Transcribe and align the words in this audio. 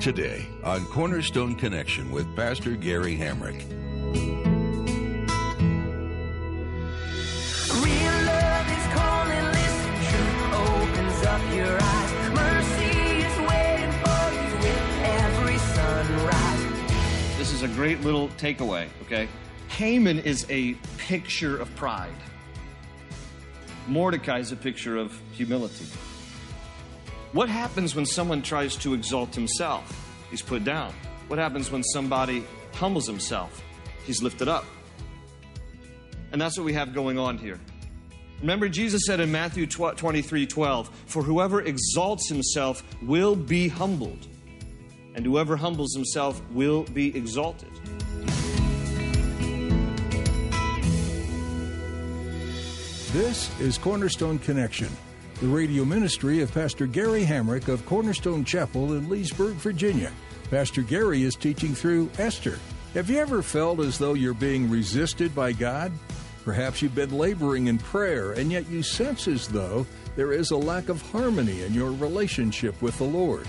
Today 0.00 0.46
on 0.64 0.86
Cornerstone 0.86 1.54
Connection 1.54 2.10
with 2.10 2.34
Pastor 2.34 2.74
Gary 2.74 3.18
Hamrick. 3.18 3.60
Real 7.84 8.16
love 8.24 8.66
is 8.70 8.86
calling, 8.94 9.44
listen, 9.52 9.92
truth 10.08 10.54
opens 10.54 11.26
up 11.26 11.42
your 11.54 11.78
eyes. 11.82 12.30
Mercy 12.34 12.98
is 13.18 13.36
waiting 13.46 13.92
for 14.00 14.32
you 14.32 14.48
with 14.56 14.84
every 15.04 15.58
sunrise. 15.58 17.36
This 17.36 17.52
is 17.52 17.62
a 17.62 17.68
great 17.68 18.00
little 18.00 18.28
takeaway, 18.30 18.88
okay? 19.02 19.28
Haman 19.68 20.20
is 20.20 20.46
a 20.48 20.72
picture 20.96 21.58
of 21.60 21.76
pride. 21.76 22.08
Mordecai 23.86 24.38
is 24.38 24.50
a 24.50 24.56
picture 24.56 24.96
of 24.96 25.20
humility. 25.32 25.84
What 27.32 27.48
happens 27.48 27.94
when 27.94 28.06
someone 28.06 28.42
tries 28.42 28.74
to 28.78 28.92
exalt 28.92 29.36
himself? 29.36 29.84
He's 30.30 30.42
put 30.42 30.64
down. 30.64 30.92
What 31.28 31.38
happens 31.38 31.70
when 31.70 31.84
somebody 31.84 32.44
humbles 32.74 33.06
himself? 33.06 33.62
He's 34.04 34.20
lifted 34.20 34.48
up. 34.48 34.64
And 36.32 36.40
that's 36.40 36.58
what 36.58 36.64
we 36.64 36.72
have 36.72 36.92
going 36.92 37.20
on 37.20 37.38
here. 37.38 37.60
Remember, 38.40 38.68
Jesus 38.68 39.02
said 39.06 39.20
in 39.20 39.30
Matthew 39.30 39.66
23 39.66 40.46
12, 40.46 40.90
For 41.06 41.22
whoever 41.22 41.60
exalts 41.60 42.28
himself 42.28 42.82
will 43.02 43.36
be 43.36 43.68
humbled, 43.68 44.26
and 45.14 45.24
whoever 45.24 45.56
humbles 45.56 45.94
himself 45.94 46.42
will 46.50 46.82
be 46.84 47.16
exalted. 47.16 47.70
This 53.12 53.60
is 53.60 53.76
Cornerstone 53.76 54.38
Connection, 54.38 54.88
the 55.40 55.48
radio 55.48 55.86
ministry 55.86 56.42
of 56.42 56.52
Pastor 56.52 56.86
Gary 56.86 57.24
Hamrick 57.24 57.68
of 57.68 57.86
Cornerstone 57.86 58.44
Chapel 58.44 58.92
in 58.92 59.08
Leesburg, 59.08 59.54
Virginia. 59.54 60.12
Pastor 60.50 60.82
Gary 60.82 61.22
is 61.22 61.34
teaching 61.34 61.74
through 61.74 62.10
Esther. 62.18 62.58
Have 62.92 63.08
you 63.08 63.16
ever 63.16 63.40
felt 63.40 63.80
as 63.80 63.96
though 63.96 64.12
you're 64.12 64.34
being 64.34 64.68
resisted 64.68 65.34
by 65.34 65.52
God? 65.52 65.92
Perhaps 66.44 66.82
you've 66.82 66.94
been 66.94 67.16
laboring 67.16 67.68
in 67.68 67.78
prayer, 67.78 68.32
and 68.32 68.52
yet 68.52 68.68
you 68.68 68.82
sense 68.82 69.28
as 69.28 69.48
though 69.48 69.86
there 70.14 70.32
is 70.34 70.50
a 70.50 70.56
lack 70.56 70.90
of 70.90 71.00
harmony 71.10 71.62
in 71.62 71.72
your 71.72 71.92
relationship 71.92 72.80
with 72.82 72.98
the 72.98 73.04
Lord. 73.04 73.48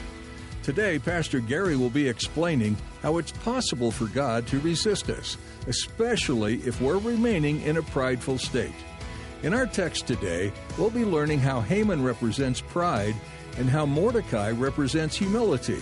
Today, 0.63 0.97
Pastor 0.97 1.41
Gary 1.41 1.75
will 1.75 1.89
be 1.89 2.07
explaining 2.07 2.77
how 3.01 3.17
it's 3.17 3.33
possible 3.33 3.91
for 3.91 4.05
God 4.05 4.47
to 4.47 4.61
resist 4.61 5.09
us, 5.09 5.37
especially 5.67 6.55
if 6.59 6.79
we're 6.79 6.99
remaining 6.99 7.59
in 7.63 7.75
a 7.75 7.83
prideful 7.83 8.37
state. 8.37 8.75
In 9.43 9.55
our 9.55 9.65
text 9.65 10.05
today, 10.05 10.53
we'll 10.77 10.91
be 10.91 11.03
learning 11.03 11.39
how 11.39 11.61
Haman 11.61 12.03
represents 12.03 12.61
pride 12.61 13.15
and 13.57 13.67
how 13.67 13.87
Mordecai 13.87 14.51
represents 14.51 15.15
humility. 15.15 15.79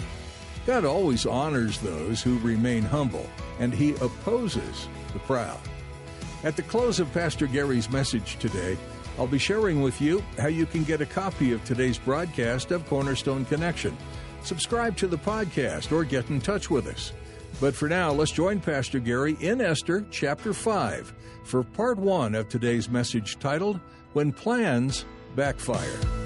God 0.65 0.85
always 0.85 1.25
honors 1.25 1.77
those 1.79 2.21
who 2.21 2.39
remain 2.39 2.83
humble, 2.83 3.29
and 3.59 3.73
he 3.73 3.95
opposes 3.95 4.87
the 5.11 5.19
proud. 5.19 5.59
At 6.45 6.55
the 6.55 6.61
close 6.61 7.01
of 7.01 7.11
Pastor 7.11 7.47
Gary's 7.47 7.89
message 7.89 8.37
today, 8.39 8.77
I'll 9.17 9.27
be 9.27 9.37
sharing 9.37 9.81
with 9.81 9.99
you 9.99 10.23
how 10.37 10.47
you 10.47 10.65
can 10.65 10.85
get 10.85 11.01
a 11.01 11.05
copy 11.05 11.51
of 11.51 11.61
today's 11.65 11.97
broadcast 11.97 12.71
of 12.71 12.87
Cornerstone 12.87 13.43
Connection. 13.43 13.97
Subscribe 14.41 14.95
to 14.95 15.07
the 15.07 15.17
podcast 15.17 15.91
or 15.91 16.05
get 16.05 16.29
in 16.29 16.39
touch 16.39 16.69
with 16.69 16.87
us. 16.87 17.11
But 17.59 17.75
for 17.75 17.89
now, 17.89 18.11
let's 18.11 18.31
join 18.31 18.59
Pastor 18.59 18.99
Gary 18.99 19.37
in 19.41 19.61
Esther 19.61 20.05
chapter 20.11 20.53
5 20.53 21.13
for 21.43 21.63
part 21.63 21.97
1 21.97 22.35
of 22.35 22.47
today's 22.49 22.89
message 22.89 23.39
titled 23.39 23.79
When 24.13 24.31
Plans 24.31 25.05
Backfire. 25.35 26.18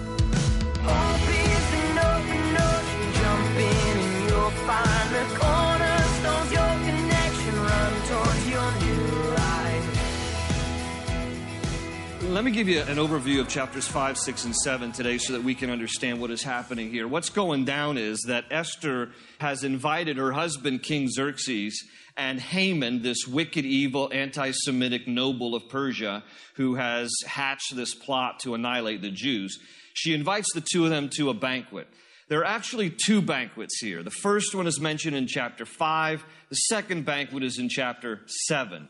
Let 12.43 12.51
me 12.51 12.57
give 12.57 12.67
you 12.67 12.81
an 12.81 12.97
overview 12.97 13.39
of 13.39 13.47
chapters 13.47 13.87
5, 13.87 14.17
6, 14.17 14.43
and 14.43 14.53
7 14.53 14.91
today 14.91 15.17
so 15.17 15.31
that 15.31 15.45
we 15.45 15.55
can 15.55 15.69
understand 15.69 16.19
what 16.19 16.29
is 16.29 16.43
happening 16.43 16.91
here. 16.91 17.07
What's 17.07 17.29
going 17.29 17.63
down 17.63 17.97
is 17.97 18.19
that 18.27 18.43
Esther 18.51 19.11
has 19.39 19.63
invited 19.63 20.17
her 20.17 20.33
husband, 20.33 20.83
King 20.83 21.07
Xerxes, 21.09 21.81
and 22.17 22.41
Haman, 22.41 23.01
this 23.01 23.25
wicked, 23.25 23.63
evil, 23.63 24.09
anti 24.11 24.51
Semitic 24.51 25.07
noble 25.07 25.55
of 25.55 25.69
Persia 25.69 26.21
who 26.55 26.75
has 26.75 27.09
hatched 27.25 27.77
this 27.77 27.95
plot 27.95 28.41
to 28.41 28.55
annihilate 28.55 29.01
the 29.01 29.09
Jews. 29.09 29.57
She 29.93 30.13
invites 30.13 30.51
the 30.53 30.59
two 30.69 30.83
of 30.83 30.89
them 30.89 31.07
to 31.15 31.29
a 31.29 31.33
banquet. 31.33 31.87
There 32.27 32.41
are 32.41 32.45
actually 32.45 32.89
two 32.89 33.21
banquets 33.21 33.79
here. 33.79 34.03
The 34.03 34.11
first 34.11 34.53
one 34.53 34.67
is 34.67 34.81
mentioned 34.81 35.15
in 35.15 35.27
chapter 35.27 35.65
5, 35.65 36.25
the 36.49 36.55
second 36.55 37.05
banquet 37.05 37.43
is 37.43 37.57
in 37.57 37.69
chapter 37.69 38.19
7. 38.25 38.89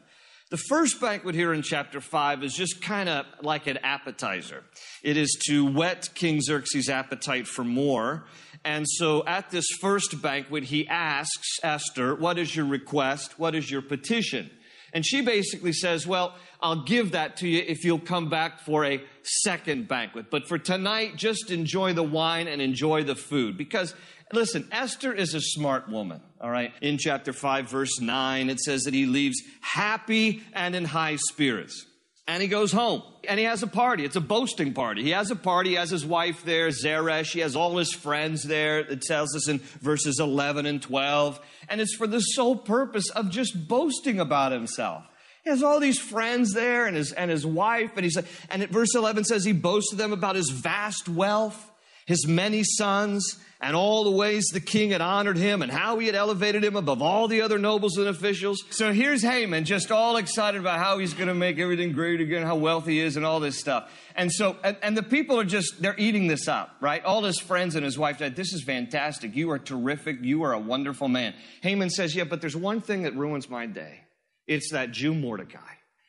The 0.53 0.57
first 0.69 1.01
banquet 1.01 1.33
here 1.33 1.51
in 1.51 1.63
chapter 1.63 1.99
5 1.99 2.43
is 2.43 2.53
just 2.53 2.79
kind 2.79 3.09
of 3.09 3.25
like 3.41 3.65
an 3.65 3.77
appetizer. 3.77 4.63
It 5.01 5.17
is 5.17 5.35
to 5.47 5.65
whet 5.65 6.11
King 6.13 6.41
Xerxes' 6.41 6.89
appetite 6.89 7.47
for 7.47 7.63
more. 7.63 8.25
And 8.63 8.87
so 8.87 9.25
at 9.25 9.49
this 9.49 9.65
first 9.81 10.21
banquet, 10.21 10.65
he 10.65 10.87
asks 10.87 11.57
Esther, 11.63 12.13
What 12.13 12.37
is 12.37 12.55
your 12.55 12.67
request? 12.67 13.39
What 13.39 13.55
is 13.55 13.71
your 13.71 13.81
petition? 13.81 14.51
And 14.93 15.05
she 15.05 15.21
basically 15.21 15.73
says, 15.73 16.05
Well, 16.05 16.35
I'll 16.61 16.83
give 16.83 17.11
that 17.11 17.37
to 17.37 17.47
you 17.47 17.63
if 17.67 17.83
you'll 17.83 17.99
come 17.99 18.29
back 18.29 18.59
for 18.61 18.85
a 18.85 19.03
second 19.23 19.87
banquet. 19.87 20.27
But 20.29 20.47
for 20.47 20.57
tonight, 20.57 21.17
just 21.17 21.51
enjoy 21.51 21.93
the 21.93 22.03
wine 22.03 22.47
and 22.47 22.61
enjoy 22.61 23.03
the 23.03 23.15
food. 23.15 23.57
Because, 23.57 23.95
listen, 24.31 24.67
Esther 24.71 25.11
is 25.11 25.33
a 25.33 25.41
smart 25.41 25.89
woman, 25.89 26.21
all 26.39 26.49
right? 26.49 26.71
In 26.81 26.97
chapter 26.97 27.33
5, 27.33 27.69
verse 27.69 27.99
9, 27.99 28.49
it 28.49 28.59
says 28.59 28.83
that 28.83 28.93
he 28.93 29.05
leaves 29.05 29.41
happy 29.61 30.43
and 30.53 30.75
in 30.75 30.85
high 30.85 31.17
spirits. 31.17 31.85
And 32.25 32.41
he 32.41 32.47
goes 32.47 32.71
home 32.71 33.03
and 33.27 33.37
he 33.37 33.45
has 33.45 33.63
a 33.63 33.67
party. 33.67 34.05
It's 34.05 34.15
a 34.15 34.21
boasting 34.21 34.73
party. 34.73 35.03
He 35.03 35.09
has 35.09 35.29
a 35.29 35.35
party, 35.35 35.71
he 35.71 35.75
has 35.75 35.89
his 35.89 36.05
wife 36.05 36.43
there, 36.45 36.69
Zeresh. 36.69 37.33
He 37.33 37.41
has 37.41 37.55
all 37.55 37.77
his 37.77 37.91
friends 37.93 38.43
there. 38.43 38.79
It 38.79 39.01
tells 39.01 39.35
us 39.35 39.49
in 39.49 39.59
verses 39.59 40.19
11 40.19 40.65
and 40.65 40.81
12. 40.81 41.39
And 41.67 41.81
it's 41.81 41.95
for 41.95 42.07
the 42.07 42.21
sole 42.21 42.55
purpose 42.55 43.09
of 43.09 43.29
just 43.29 43.67
boasting 43.67 44.21
about 44.21 44.53
himself. 44.53 45.03
He 45.43 45.49
has 45.49 45.61
all 45.61 45.81
these 45.81 45.99
friends 45.99 46.53
there 46.53 46.85
and 46.85 46.95
his, 46.95 47.11
and 47.11 47.29
his 47.29 47.45
wife. 47.45 47.91
And, 47.97 48.05
he's, 48.05 48.17
and 48.49 48.63
verse 48.69 48.95
11 48.95 49.25
says 49.25 49.43
he 49.43 49.51
boasts 49.51 49.89
to 49.89 49.97
them 49.97 50.13
about 50.13 50.37
his 50.37 50.49
vast 50.49 51.09
wealth, 51.09 51.71
his 52.05 52.27
many 52.27 52.63
sons, 52.63 53.37
and 53.63 53.77
all 53.77 54.03
the 54.03 54.11
ways 54.11 54.47
the 54.51 54.59
king 54.59 54.91
had 54.91 54.99
honored 54.99 55.37
him 55.37 55.61
and 55.61 55.71
how 55.71 55.97
he 55.97 56.05
had 56.05 56.15
elevated 56.15 56.65
him 56.65 56.75
above 56.75 57.01
all 57.01 57.29
the 57.29 57.41
other 57.41 57.57
nobles 57.57 57.97
and 57.97 58.09
officials. 58.09 58.61
So 58.71 58.91
here's 58.91 59.21
Haman 59.21 59.63
just 59.63 59.89
all 59.89 60.17
excited 60.17 60.59
about 60.59 60.79
how 60.79 60.97
he's 60.97 61.13
going 61.13 61.29
to 61.29 61.33
make 61.33 61.59
everything 61.59 61.93
great 61.93 62.19
again, 62.19 62.43
how 62.43 62.57
wealthy 62.57 62.95
he 62.95 62.99
is 62.99 63.15
and 63.15 63.25
all 63.25 63.39
this 63.39 63.57
stuff. 63.57 63.89
And 64.17 64.29
so, 64.29 64.57
and, 64.65 64.75
and, 64.83 64.97
the 64.97 65.01
people 65.01 65.39
are 65.39 65.45
just, 65.45 65.81
they're 65.81 65.95
eating 65.97 66.27
this 66.27 66.49
up, 66.49 66.75
right? 66.81 67.03
All 67.05 67.23
his 67.23 67.39
friends 67.39 67.75
and 67.75 67.85
his 67.85 67.97
wife 67.97 68.17
said, 68.17 68.35
this 68.35 68.51
is 68.51 68.63
fantastic. 68.65 69.33
You 69.33 69.49
are 69.51 69.59
terrific. 69.59 70.17
You 70.21 70.43
are 70.43 70.51
a 70.51 70.59
wonderful 70.59 71.07
man. 71.07 71.33
Haman 71.61 71.89
says, 71.89 72.13
yeah, 72.13 72.25
but 72.25 72.41
there's 72.41 72.57
one 72.57 72.81
thing 72.81 73.03
that 73.03 73.15
ruins 73.15 73.49
my 73.49 73.65
day. 73.65 74.01
It's 74.45 74.71
that 74.73 74.91
Jew 74.91 75.13
Mordecai. 75.13 75.59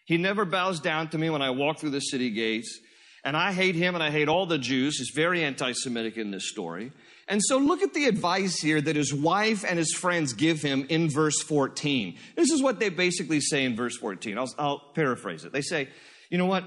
He 0.06 0.16
never 0.16 0.44
bows 0.44 0.80
down 0.80 1.08
to 1.10 1.18
me 1.18 1.30
when 1.30 1.40
I 1.40 1.50
walk 1.50 1.78
through 1.78 1.90
the 1.90 2.00
city 2.00 2.30
gates. 2.30 2.80
And 3.24 3.36
I 3.36 3.52
hate 3.52 3.74
him 3.74 3.94
and 3.94 4.04
I 4.04 4.10
hate 4.10 4.28
all 4.28 4.46
the 4.46 4.58
Jews. 4.58 4.98
He's 4.98 5.10
very 5.14 5.42
anti 5.42 5.72
Semitic 5.72 6.16
in 6.18 6.30
this 6.30 6.48
story. 6.48 6.92
And 7.26 7.40
so 7.42 7.56
look 7.56 7.82
at 7.82 7.94
the 7.94 8.04
advice 8.04 8.58
here 8.58 8.80
that 8.80 8.96
his 8.96 9.14
wife 9.14 9.64
and 9.66 9.78
his 9.78 9.94
friends 9.94 10.34
give 10.34 10.60
him 10.60 10.86
in 10.90 11.08
verse 11.08 11.40
14. 11.42 12.16
This 12.36 12.50
is 12.50 12.62
what 12.62 12.78
they 12.78 12.90
basically 12.90 13.40
say 13.40 13.64
in 13.64 13.74
verse 13.74 13.96
14. 13.96 14.36
I'll, 14.36 14.54
I'll, 14.58 14.78
paraphrase 14.94 15.46
it. 15.46 15.52
They 15.52 15.62
say, 15.62 15.88
you 16.28 16.36
know 16.36 16.44
what? 16.46 16.64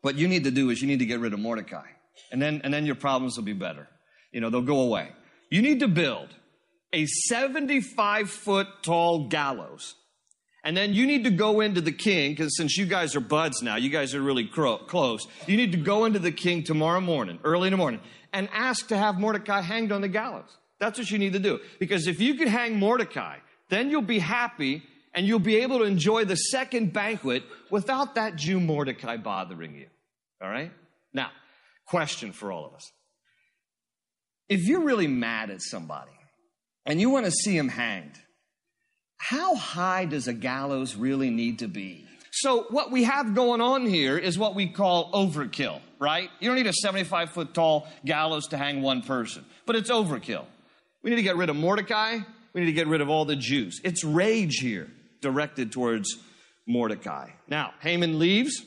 What 0.00 0.14
you 0.14 0.26
need 0.26 0.44
to 0.44 0.50
do 0.50 0.70
is 0.70 0.80
you 0.80 0.88
need 0.88 1.00
to 1.00 1.06
get 1.06 1.20
rid 1.20 1.34
of 1.34 1.40
Mordecai. 1.40 1.86
And 2.32 2.40
then, 2.40 2.62
and 2.64 2.72
then 2.72 2.86
your 2.86 2.94
problems 2.94 3.36
will 3.36 3.44
be 3.44 3.52
better. 3.52 3.86
You 4.32 4.40
know, 4.40 4.48
they'll 4.48 4.62
go 4.62 4.80
away. 4.80 5.10
You 5.50 5.60
need 5.60 5.80
to 5.80 5.88
build 5.88 6.28
a 6.92 7.04
75 7.06 8.30
foot 8.30 8.66
tall 8.82 9.28
gallows. 9.28 9.94
And 10.68 10.76
then 10.76 10.92
you 10.92 11.06
need 11.06 11.24
to 11.24 11.30
go 11.30 11.62
into 11.62 11.80
the 11.80 11.92
king, 11.92 12.32
because 12.32 12.54
since 12.54 12.76
you 12.76 12.84
guys 12.84 13.16
are 13.16 13.20
buds 13.20 13.62
now, 13.62 13.76
you 13.76 13.88
guys 13.88 14.14
are 14.14 14.20
really 14.20 14.44
cro- 14.44 14.76
close. 14.76 15.26
You 15.46 15.56
need 15.56 15.72
to 15.72 15.78
go 15.78 16.04
into 16.04 16.18
the 16.18 16.30
king 16.30 16.62
tomorrow 16.62 17.00
morning, 17.00 17.38
early 17.42 17.68
in 17.68 17.70
the 17.70 17.78
morning, 17.78 18.00
and 18.34 18.50
ask 18.52 18.88
to 18.88 18.98
have 18.98 19.18
Mordecai 19.18 19.62
hanged 19.62 19.92
on 19.92 20.02
the 20.02 20.08
gallows. 20.08 20.58
That's 20.78 20.98
what 20.98 21.10
you 21.10 21.18
need 21.18 21.32
to 21.32 21.38
do. 21.38 21.60
Because 21.78 22.06
if 22.06 22.20
you 22.20 22.34
can 22.34 22.48
hang 22.48 22.78
Mordecai, 22.78 23.38
then 23.70 23.88
you'll 23.88 24.02
be 24.02 24.18
happy 24.18 24.82
and 25.14 25.26
you'll 25.26 25.38
be 25.38 25.56
able 25.56 25.78
to 25.78 25.84
enjoy 25.84 26.26
the 26.26 26.36
second 26.36 26.92
banquet 26.92 27.44
without 27.70 28.16
that 28.16 28.36
Jew 28.36 28.60
Mordecai 28.60 29.16
bothering 29.16 29.74
you. 29.74 29.86
All 30.42 30.50
right? 30.50 30.70
Now, 31.14 31.30
question 31.86 32.30
for 32.30 32.52
all 32.52 32.66
of 32.66 32.74
us. 32.74 32.92
If 34.50 34.68
you're 34.68 34.84
really 34.84 35.08
mad 35.08 35.48
at 35.48 35.62
somebody 35.62 36.12
and 36.84 37.00
you 37.00 37.08
want 37.08 37.24
to 37.24 37.32
see 37.32 37.56
him 37.56 37.70
hanged, 37.70 38.18
how 39.18 39.56
high 39.56 40.04
does 40.06 40.28
a 40.28 40.32
gallows 40.32 40.96
really 40.96 41.30
need 41.30 41.58
to 41.58 41.68
be? 41.68 42.06
So, 42.30 42.66
what 42.70 42.90
we 42.90 43.04
have 43.04 43.34
going 43.34 43.60
on 43.60 43.84
here 43.84 44.16
is 44.16 44.38
what 44.38 44.54
we 44.54 44.68
call 44.68 45.10
overkill, 45.12 45.80
right? 45.98 46.30
You 46.40 46.48
don't 46.48 46.56
need 46.56 46.66
a 46.66 46.72
75 46.72 47.30
foot 47.30 47.52
tall 47.52 47.88
gallows 48.04 48.46
to 48.48 48.56
hang 48.56 48.80
one 48.80 49.02
person, 49.02 49.44
but 49.66 49.76
it's 49.76 49.90
overkill. 49.90 50.44
We 51.02 51.10
need 51.10 51.16
to 51.16 51.22
get 51.22 51.36
rid 51.36 51.50
of 51.50 51.56
Mordecai. 51.56 52.18
We 52.52 52.60
need 52.60 52.66
to 52.66 52.72
get 52.72 52.86
rid 52.86 53.00
of 53.00 53.08
all 53.08 53.24
the 53.24 53.36
Jews. 53.36 53.80
It's 53.82 54.04
rage 54.04 54.56
here 54.56 54.88
directed 55.20 55.72
towards 55.72 56.16
Mordecai. 56.66 57.30
Now, 57.48 57.72
Haman 57.80 58.18
leaves. 58.18 58.60
He 58.60 58.66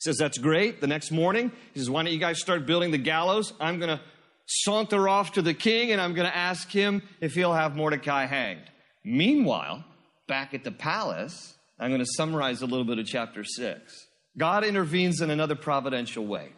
says, 0.00 0.16
That's 0.16 0.38
great. 0.38 0.80
The 0.80 0.86
next 0.86 1.10
morning, 1.10 1.50
he 1.72 1.80
says, 1.80 1.90
Why 1.90 2.02
don't 2.02 2.12
you 2.12 2.20
guys 2.20 2.40
start 2.40 2.66
building 2.66 2.90
the 2.90 2.98
gallows? 2.98 3.52
I'm 3.58 3.78
going 3.78 3.96
to 3.96 4.00
saunter 4.46 5.08
off 5.08 5.32
to 5.32 5.42
the 5.42 5.54
king 5.54 5.92
and 5.92 6.00
I'm 6.00 6.14
going 6.14 6.28
to 6.28 6.36
ask 6.36 6.68
him 6.68 7.02
if 7.20 7.34
he'll 7.34 7.52
have 7.52 7.76
Mordecai 7.76 8.26
hanged. 8.26 8.64
Meanwhile, 9.04 9.84
back 10.26 10.54
at 10.54 10.64
the 10.64 10.70
palace, 10.70 11.54
I'm 11.78 11.90
going 11.90 12.00
to 12.00 12.06
summarize 12.16 12.62
a 12.62 12.66
little 12.66 12.84
bit 12.84 12.98
of 12.98 13.06
chapter 13.06 13.44
6. 13.44 14.06
God 14.36 14.64
intervenes 14.64 15.20
in 15.20 15.30
another 15.30 15.56
providential 15.56 16.26
way. 16.26 16.50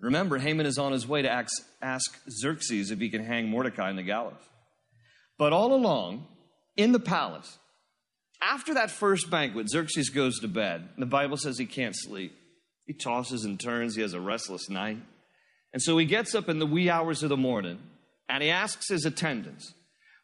Remember, 0.00 0.38
Haman 0.38 0.66
is 0.66 0.78
on 0.78 0.92
his 0.92 1.06
way 1.06 1.22
to 1.22 1.44
ask, 1.82 2.18
Xerxes 2.30 2.90
if 2.90 2.98
he 2.98 3.08
can 3.08 3.24
hang 3.24 3.48
Mordecai 3.48 3.90
in 3.90 3.96
the 3.96 4.02
gallows. 4.02 4.34
But 5.38 5.52
all 5.52 5.74
along, 5.74 6.26
in 6.76 6.92
the 6.92 7.00
palace, 7.00 7.58
after 8.40 8.74
that 8.74 8.90
first 8.90 9.30
banquet, 9.30 9.68
Xerxes 9.68 10.10
goes 10.10 10.38
to 10.40 10.48
bed. 10.48 10.90
The 10.98 11.06
Bible 11.06 11.36
says 11.36 11.58
he 11.58 11.66
can't 11.66 11.96
sleep. 11.96 12.36
He 12.86 12.92
tosses 12.92 13.44
and 13.44 13.58
turns, 13.58 13.96
he 13.96 14.02
has 14.02 14.14
a 14.14 14.20
restless 14.20 14.70
night. 14.70 14.98
And 15.72 15.82
so 15.82 15.98
he 15.98 16.06
gets 16.06 16.34
up 16.34 16.48
in 16.48 16.58
the 16.58 16.66
wee 16.66 16.88
hours 16.88 17.22
of 17.22 17.28
the 17.28 17.36
morning 17.36 17.78
and 18.28 18.42
he 18.42 18.50
asks 18.50 18.88
his 18.88 19.04
attendants, 19.04 19.74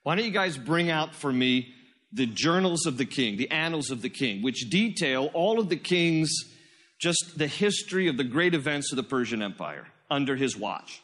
Why 0.03 0.17
don't 0.17 0.25
you 0.25 0.31
guys 0.31 0.59
bring 0.59 0.91
out 0.91 1.15
for 1.15 1.33
me 1.33 1.75
the 2.13 2.27
journals 2.27 2.87
of 2.87 2.99
the 2.99 3.05
king, 3.05 3.37
the 3.37 3.51
annals 3.51 3.91
of 3.91 4.03
the 4.03 4.09
king, 4.11 4.43
which 4.43 4.69
detail 4.69 5.31
all 5.33 5.59
of 5.59 5.69
the 5.69 5.77
king's 5.77 6.31
just 7.01 7.37
the 7.37 7.47
history 7.47 8.09
of 8.09 8.17
the 8.17 8.25
great 8.25 8.55
events 8.55 8.93
of 8.93 8.97
the 8.97 9.03
Persian 9.03 9.43
Empire 9.43 9.87
under 10.11 10.37
his 10.37 10.57
watch. 10.57 11.03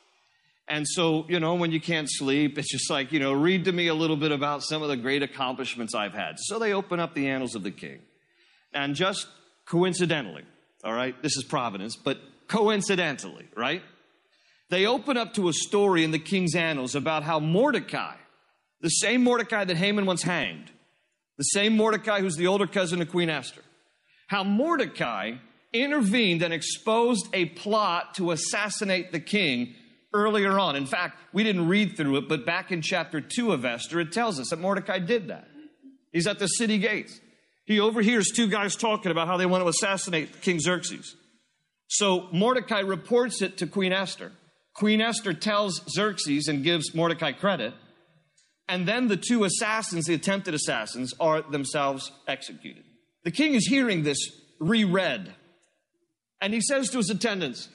And 0.68 0.86
so, 0.86 1.24
you 1.28 1.40
know, 1.40 1.54
when 1.54 1.72
you 1.72 1.80
can't 1.80 2.08
sleep, 2.10 2.58
it's 2.58 2.70
just 2.70 2.90
like, 2.90 3.10
you 3.10 3.18
know, 3.18 3.32
read 3.32 3.64
to 3.64 3.72
me 3.72 3.88
a 3.88 3.94
little 3.94 4.16
bit 4.16 4.32
about 4.32 4.62
some 4.62 4.82
of 4.82 4.88
the 4.88 4.96
great 4.96 5.22
accomplishments 5.22 5.94
I've 5.94 6.12
had. 6.12 6.36
So 6.38 6.58
they 6.58 6.74
open 6.74 7.00
up 7.00 7.14
the 7.14 7.28
annals 7.28 7.54
of 7.54 7.62
the 7.62 7.70
king. 7.70 8.00
And 8.74 8.94
just 8.94 9.26
coincidentally, 9.64 10.44
all 10.84 10.92
right, 10.92 11.20
this 11.22 11.36
is 11.38 11.44
providence, 11.44 11.96
but 11.96 12.18
coincidentally, 12.48 13.48
right? 13.56 13.82
They 14.68 14.84
open 14.84 15.16
up 15.16 15.32
to 15.34 15.48
a 15.48 15.54
story 15.54 16.04
in 16.04 16.10
the 16.10 16.18
king's 16.18 16.54
annals 16.54 16.94
about 16.94 17.22
how 17.22 17.40
Mordecai, 17.40 18.16
the 18.80 18.88
same 18.88 19.24
Mordecai 19.24 19.64
that 19.64 19.76
Haman 19.76 20.06
once 20.06 20.22
hanged, 20.22 20.70
the 21.36 21.44
same 21.44 21.76
Mordecai 21.76 22.20
who's 22.20 22.36
the 22.36 22.46
older 22.46 22.66
cousin 22.66 23.00
of 23.00 23.10
Queen 23.10 23.30
Esther, 23.30 23.62
how 24.28 24.44
Mordecai 24.44 25.34
intervened 25.72 26.42
and 26.42 26.52
exposed 26.52 27.26
a 27.32 27.46
plot 27.46 28.14
to 28.14 28.30
assassinate 28.30 29.12
the 29.12 29.20
king 29.20 29.74
earlier 30.14 30.58
on. 30.58 30.76
In 30.76 30.86
fact, 30.86 31.18
we 31.32 31.44
didn't 31.44 31.68
read 31.68 31.96
through 31.96 32.16
it, 32.16 32.28
but 32.28 32.46
back 32.46 32.72
in 32.72 32.80
chapter 32.80 33.20
2 33.20 33.52
of 33.52 33.64
Esther, 33.64 34.00
it 34.00 34.12
tells 34.12 34.40
us 34.40 34.50
that 34.50 34.58
Mordecai 34.58 34.98
did 34.98 35.28
that. 35.28 35.48
He's 36.12 36.26
at 36.26 36.38
the 36.38 36.46
city 36.46 36.78
gates. 36.78 37.20
He 37.66 37.80
overhears 37.80 38.30
two 38.34 38.48
guys 38.48 38.76
talking 38.76 39.12
about 39.12 39.28
how 39.28 39.36
they 39.36 39.44
want 39.44 39.62
to 39.62 39.68
assassinate 39.68 40.40
King 40.40 40.58
Xerxes. 40.58 41.14
So 41.88 42.28
Mordecai 42.32 42.80
reports 42.80 43.42
it 43.42 43.58
to 43.58 43.66
Queen 43.66 43.92
Esther. 43.92 44.32
Queen 44.74 45.00
Esther 45.00 45.34
tells 45.34 45.82
Xerxes 45.90 46.48
and 46.48 46.64
gives 46.64 46.94
Mordecai 46.94 47.32
credit. 47.32 47.74
And 48.68 48.86
then 48.86 49.08
the 49.08 49.16
two 49.16 49.44
assassins, 49.44 50.04
the 50.04 50.14
attempted 50.14 50.54
assassins, 50.54 51.14
are 51.18 51.42
themselves 51.42 52.12
executed. 52.26 52.84
The 53.24 53.30
king 53.30 53.54
is 53.54 53.66
hearing 53.66 54.02
this 54.02 54.18
reread. 54.58 55.34
And 56.40 56.52
he 56.52 56.60
says 56.60 56.90
to 56.90 56.98
his 56.98 57.10
attendants, 57.10 57.68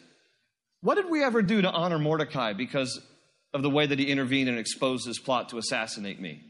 What 0.82 0.96
did 0.96 1.10
we 1.10 1.24
ever 1.24 1.42
do 1.42 1.62
to 1.62 1.72
honor 1.72 2.00
Mordecai 2.00 2.54
because 2.54 3.02
of 3.54 3.62
the 3.62 3.70
way 3.70 3.86
that 3.86 4.00
he 4.00 4.06
intervened 4.06 4.50
and 4.50 4.58
exposed 4.58 5.08
his 5.08 5.20
plot 5.20 5.50
to 5.50 5.58
assassinate 5.58 6.22
me? 6.22 6.42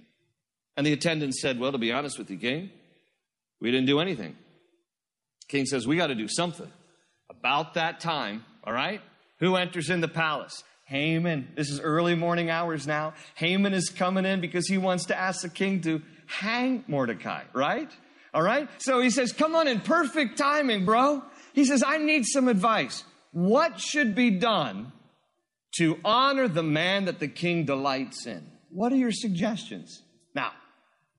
And 0.75 0.85
the 0.85 0.93
attendants 0.93 1.41
said, 1.41 1.59
Well, 1.59 1.71
to 1.71 1.77
be 1.77 1.91
honest 1.91 2.17
with 2.17 2.29
you, 2.29 2.37
king, 2.37 2.69
we 3.61 3.71
didn't 3.71 3.87
do 3.87 3.99
anything. 3.99 4.35
King 5.47 5.65
says, 5.65 5.87
We 5.87 5.97
got 5.97 6.07
to 6.07 6.15
do 6.15 6.27
something. 6.27 6.71
About 7.29 7.75
that 7.75 7.99
time, 7.99 8.43
all 8.63 8.73
right? 8.73 9.01
Who 9.39 9.55
enters 9.55 9.89
in 9.89 10.01
the 10.01 10.07
palace? 10.07 10.63
Haman. 10.93 11.47
This 11.55 11.71
is 11.71 11.79
early 11.79 12.13
morning 12.13 12.51
hours 12.51 12.85
now. 12.85 13.15
Haman 13.33 13.73
is 13.73 13.89
coming 13.89 14.25
in 14.25 14.41
because 14.41 14.67
he 14.67 14.77
wants 14.77 15.05
to 15.05 15.17
ask 15.17 15.41
the 15.41 15.49
king 15.49 15.81
to 15.81 16.03
hang 16.27 16.83
Mordecai, 16.87 17.45
right? 17.51 17.89
All 18.31 18.43
right? 18.43 18.69
So 18.77 19.01
he 19.01 19.09
says, 19.09 19.33
Come 19.33 19.55
on 19.55 19.67
in, 19.67 19.79
perfect 19.79 20.37
timing, 20.37 20.85
bro. 20.85 21.23
He 21.53 21.65
says, 21.65 21.83
I 21.85 21.97
need 21.97 22.25
some 22.27 22.47
advice. 22.47 23.03
What 23.31 23.79
should 23.79 24.13
be 24.13 24.29
done 24.29 24.91
to 25.77 25.97
honor 26.05 26.47
the 26.47 26.61
man 26.61 27.05
that 27.05 27.17
the 27.17 27.27
king 27.27 27.65
delights 27.65 28.27
in? 28.27 28.45
What 28.69 28.93
are 28.93 28.97
your 28.97 29.11
suggestions? 29.11 30.03
Now, 30.35 30.51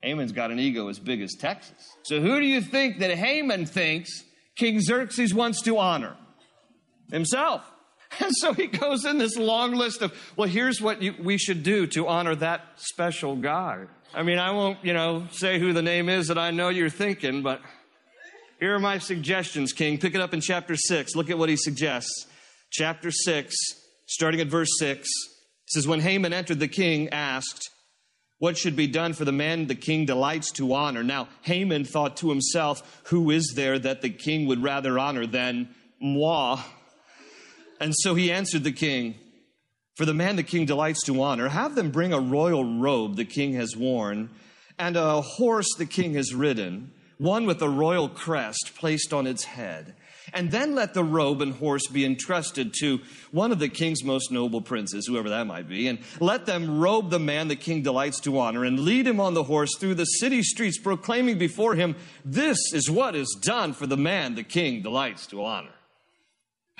Haman's 0.03 0.31
got 0.31 0.53
an 0.53 0.61
ego 0.61 0.87
as 0.87 1.01
big 1.01 1.21
as 1.21 1.35
Texas. 1.35 1.97
So 2.05 2.21
who 2.21 2.39
do 2.39 2.47
you 2.47 2.61
think 2.61 3.01
that 3.01 3.11
Haman 3.11 3.67
thinks 3.67 4.23
King 4.55 4.81
Xerxes 4.81 5.35
wants 5.35 5.63
to 5.63 5.79
honor? 5.79 6.17
Himself. 7.11 7.69
And 8.21 8.33
so 8.37 8.53
he 8.53 8.67
goes 8.67 9.05
in 9.05 9.19
this 9.19 9.37
long 9.37 9.75
list 9.75 10.03
of, 10.03 10.13
well, 10.37 10.49
here's 10.49 10.81
what 10.81 11.03
you, 11.03 11.15
we 11.21 11.39
should 11.39 11.63
do 11.63 11.87
to 11.89 12.07
honor 12.07 12.35
that 12.37 12.63
special 12.77 13.37
guy. 13.37 13.85
I 14.15 14.23
mean, 14.23 14.39
I 14.39 14.53
won't, 14.53 14.79
you 14.85 14.93
know, 14.93 15.27
say 15.33 15.59
who 15.59 15.73
the 15.73 15.83
name 15.83 16.09
is 16.09 16.29
that 16.29 16.39
I 16.39 16.51
know 16.51 16.69
you're 16.69 16.91
thinking, 16.91 17.43
but 17.43 17.61
here 18.61 18.75
are 18.75 18.81
my 18.81 18.99
suggestions, 18.99 19.73
King. 19.73 19.99
Pick 19.99 20.15
it 20.15 20.21
up 20.21 20.33
in 20.33 20.41
chapter 20.41 20.77
6. 20.77 21.17
Look 21.17 21.31
at 21.31 21.39
what 21.39 21.49
he 21.49 21.57
suggests. 21.57 22.27
Chapter 22.71 23.11
6, 23.11 23.55
starting 24.07 24.41
at 24.41 24.47
verse 24.47 24.71
6, 24.79 25.01
it 25.01 25.07
says, 25.67 25.87
When 25.87 26.01
Haman 26.01 26.33
entered, 26.33 26.61
the 26.61 26.69
king 26.69 27.09
asked, 27.11 27.71
What 28.39 28.57
should 28.57 28.77
be 28.77 28.87
done 28.87 29.13
for 29.13 29.25
the 29.25 29.33
man 29.33 29.67
the 29.67 29.75
king 29.75 30.07
delights 30.07 30.51
to 30.53 30.73
honor? 30.75 31.03
Now, 31.03 31.29
Haman 31.43 31.85
thought 31.85 32.17
to 32.19 32.29
himself, 32.29 33.03
Who 33.09 33.31
is 33.31 33.53
there 33.57 33.79
that 33.79 34.03
the 34.03 34.11
king 34.11 34.47
would 34.47 34.63
rather 34.63 34.99
honor 34.99 35.27
than 35.27 35.75
moi? 36.01 36.63
And 37.81 37.95
so 37.97 38.15
he 38.15 38.31
answered 38.31 38.65
the 38.65 38.73
king, 38.73 39.17
For 39.97 40.05
the 40.05 40.15
man 40.15 40.37
the 40.37 40.43
king 40.43 40.67
delights 40.67 41.03
to 41.05 41.23
honor, 41.23 41.49
have 41.49 41.75
them 41.75 41.91
bring 41.91 42.13
a 42.13 42.21
royal 42.21 42.65
robe 42.79 43.17
the 43.17 43.25
king 43.25 43.55
has 43.55 43.77
worn, 43.77 44.31
and 44.79 44.97
a 44.97 45.21
horse 45.21 45.69
the 45.77 45.87
king 45.87 46.15
has 46.15 46.35
ridden, 46.35 46.93
one 47.19 47.47
with 47.47 47.63
a 47.63 47.69
royal 47.69 48.09
crest 48.09 48.73
placed 48.77 49.13
on 49.13 49.27
its 49.27 49.45
head. 49.45 49.95
And 50.33 50.51
then 50.51 50.75
let 50.75 50.95
the 50.95 51.05
robe 51.05 51.43
and 51.43 51.53
horse 51.53 51.87
be 51.87 52.05
entrusted 52.05 52.75
to 52.81 53.01
one 53.31 53.53
of 53.53 53.59
the 53.59 53.69
king's 53.69 54.03
most 54.03 54.33
noble 54.33 54.63
princes, 54.63 55.07
whoever 55.07 55.29
that 55.29 55.47
might 55.47 55.69
be, 55.69 55.87
and 55.87 55.99
let 56.19 56.47
them 56.47 56.81
robe 56.81 57.11
the 57.11 57.19
man 57.19 57.49
the 57.49 57.57
king 57.57 57.83
delights 57.83 58.21
to 58.21 58.39
honor 58.39 58.65
and 58.65 58.81
lead 58.81 59.07
him 59.07 59.21
on 59.21 59.35
the 59.35 59.45
horse 59.45 59.77
through 59.79 59.95
the 59.95 60.05
city 60.07 60.43
streets, 60.43 60.79
proclaiming 60.79 61.39
before 61.39 61.75
him, 61.75 61.95
This 62.25 62.59
is 62.73 62.91
what 62.91 63.15
is 63.15 63.37
done 63.43 63.75
for 63.75 63.87
the 63.87 63.99
man 63.99 64.35
the 64.35 64.43
king 64.43 64.83
delights 64.83 65.27
to 65.29 65.45
honor. 65.45 65.74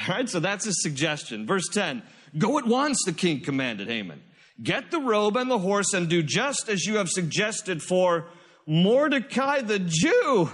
All 0.01 0.15
right, 0.15 0.29
so 0.29 0.41
that's 0.41 0.65
his 0.65 0.83
suggestion. 0.83 1.47
Verse 1.47 1.69
10 1.69 2.03
Go 2.37 2.59
at 2.59 2.67
once, 2.67 3.03
the 3.05 3.13
king 3.13 3.41
commanded 3.41 3.89
Haman. 3.89 4.23
Get 4.63 4.91
the 4.91 5.01
robe 5.01 5.37
and 5.37 5.51
the 5.51 5.59
horse 5.59 5.93
and 5.95 6.09
do 6.09 6.23
just 6.23 6.69
as 6.69 6.85
you 6.85 6.97
have 6.97 7.09
suggested 7.09 7.83
for 7.83 8.27
Mordecai 8.67 9.61
the 9.63 9.79
Jew, 9.81 10.51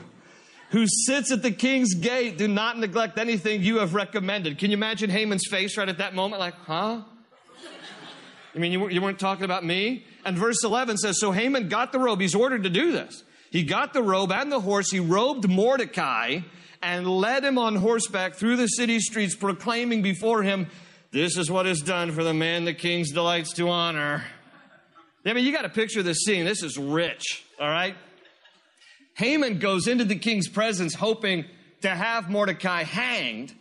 who 0.71 0.87
sits 0.87 1.31
at 1.31 1.43
the 1.43 1.51
king's 1.51 1.95
gate. 1.95 2.39
Do 2.39 2.49
not 2.49 2.79
neglect 2.79 3.19
anything 3.19 3.63
you 3.63 3.79
have 3.79 3.95
recommended. 3.95 4.59
Can 4.59 4.71
you 4.71 4.77
imagine 4.77 5.11
Haman's 5.11 5.47
face 5.51 5.77
right 5.77 5.89
at 5.89 5.99
that 5.99 6.15
moment? 6.15 6.41
Like, 6.41 6.55
huh? 6.55 7.03
I 8.55 8.59
mean, 8.59 8.73
you, 8.73 8.89
you 8.89 9.01
weren't 9.01 9.19
talking 9.19 9.45
about 9.45 9.65
me? 9.65 10.05
And 10.25 10.37
verse 10.37 10.65
11 10.65 10.99
says 10.99 11.21
So 11.21 11.33
Haman 11.33 11.69
got 11.69 11.93
the 11.93 11.99
robe. 11.99 12.21
He's 12.21 12.35
ordered 12.35 12.65
to 12.65 12.71
do 12.71 12.93
this. 12.93 13.23
He 13.51 13.65
got 13.65 13.93
the 13.93 14.03
robe 14.03 14.33
and 14.33 14.51
the 14.51 14.61
horse. 14.61 14.91
He 14.91 15.01
robed 15.01 15.49
Mordecai 15.49 16.41
and 16.83 17.07
led 17.07 17.45
him 17.45 17.59
on 17.59 17.77
horseback 17.77 18.35
through 18.35 18.57
the 18.57 18.67
city 18.67 19.01
streets, 19.01 19.37
proclaiming 19.37 20.03
before 20.03 20.43
him, 20.43 20.69
This 21.11 21.37
is 21.37 21.51
what 21.51 21.67
is 21.67 21.81
done 21.81 22.13
for 22.13 22.23
the 22.23 22.33
man 22.33 22.65
the 22.65 22.75
king's 22.75 23.11
delights 23.11 23.53
to 23.55 23.69
honor. 23.69 24.25
I 25.27 25.33
mean, 25.35 25.45
you 25.45 25.53
got 25.53 25.63
to 25.63 25.69
picture 25.69 26.03
this 26.03 26.19
scene. 26.25 26.45
This 26.45 26.63
is 26.63 26.79
rich, 26.79 27.45
all 27.61 27.69
right? 27.69 27.95
Haman 29.17 29.59
goes 29.59 29.87
into 29.87 30.05
the 30.05 30.17
king's 30.17 30.49
presence 30.49 30.95
hoping 30.95 31.45
to 31.83 31.91
have 31.91 32.31
Mordecai 32.31 32.85
hanged, 32.85 33.55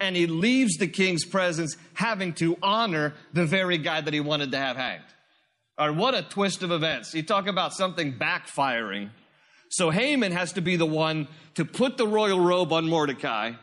and 0.00 0.16
he 0.16 0.26
leaves 0.26 0.76
the 0.76 0.86
king's 0.86 1.24
presence 1.24 1.76
having 1.92 2.32
to 2.34 2.56
honor 2.62 3.14
the 3.32 3.44
very 3.44 3.76
guy 3.76 4.00
that 4.00 4.14
he 4.14 4.20
wanted 4.20 4.52
to 4.52 4.58
have 4.58 4.76
hanged. 4.76 5.02
Or 5.76 5.92
what 5.92 6.14
a 6.14 6.22
twist 6.22 6.62
of 6.62 6.70
events. 6.70 7.14
You 7.14 7.22
talk 7.22 7.48
about 7.48 7.74
something 7.74 8.14
backfiring. 8.14 9.10
So 9.74 9.90
Haman 9.90 10.30
has 10.30 10.52
to 10.52 10.60
be 10.60 10.76
the 10.76 10.86
one 10.86 11.26
to 11.56 11.64
put 11.64 11.96
the 11.96 12.06
royal 12.06 12.38
robe 12.38 12.72
on 12.72 12.88
Mordecai, 12.88 13.54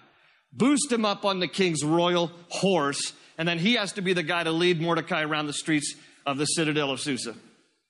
boost 0.51 0.91
him 0.91 1.05
up 1.05 1.23
on 1.23 1.39
the 1.39 1.47
king's 1.47 1.85
royal 1.85 2.33
horse, 2.49 3.13
and 3.37 3.47
then 3.47 3.57
he 3.57 3.75
has 3.75 3.93
to 3.93 4.01
be 4.01 4.11
the 4.11 4.21
guy 4.21 4.43
to 4.43 4.51
lead 4.51 4.81
Mordecai 4.81 5.21
around 5.21 5.47
the 5.47 5.53
streets 5.53 5.95
of 6.25 6.37
the 6.37 6.43
citadel 6.43 6.91
of 6.91 6.99
Susa. 6.99 7.33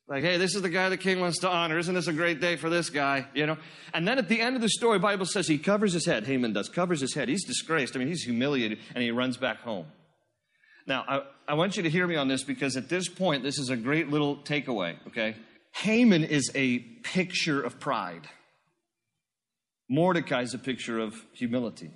Like, 0.07 0.23
hey, 0.23 0.37
this 0.37 0.53
is 0.53 0.61
the 0.61 0.69
guy 0.69 0.89
the 0.89 0.97
king 0.97 1.19
wants 1.19 1.39
to 1.39 1.49
honor. 1.49 1.79
Isn't 1.79 1.95
this 1.95 2.05
a 2.05 2.13
great 2.13 2.39
day 2.39 2.57
for 2.57 2.69
this 2.69 2.91
guy? 2.91 3.25
You 3.33 3.47
know? 3.47 3.57
And 3.91 4.07
then 4.07 4.19
at 4.19 4.29
the 4.29 4.39
end 4.39 4.55
of 4.55 4.61
the 4.61 4.69
story, 4.69 4.99
Bible 4.99 5.25
says 5.25 5.47
he 5.47 5.57
covers 5.57 5.93
his 5.93 6.05
head. 6.05 6.27
Haman 6.27 6.53
does, 6.53 6.69
covers 6.69 7.01
his 7.01 7.15
head. 7.15 7.27
He's 7.27 7.43
disgraced. 7.43 7.95
I 7.95 7.99
mean, 7.99 8.07
he's 8.07 8.21
humiliated, 8.21 8.77
and 8.93 9.03
he 9.03 9.09
runs 9.09 9.37
back 9.37 9.61
home. 9.61 9.87
Now, 10.85 11.05
I, 11.07 11.21
I 11.47 11.53
want 11.55 11.75
you 11.75 11.81
to 11.81 11.89
hear 11.89 12.05
me 12.05 12.17
on 12.17 12.27
this 12.27 12.43
because 12.43 12.77
at 12.77 12.87
this 12.87 13.09
point, 13.09 13.41
this 13.41 13.57
is 13.57 13.71
a 13.71 13.75
great 13.75 14.09
little 14.09 14.37
takeaway, 14.37 14.97
okay? 15.07 15.37
Haman 15.73 16.23
is 16.23 16.51
a 16.53 16.79
picture 16.79 17.61
of 17.61 17.79
pride. 17.79 18.27
Mordecai 19.89 20.41
is 20.41 20.53
a 20.53 20.59
picture 20.59 20.99
of 20.99 21.15
humility. 21.33 21.91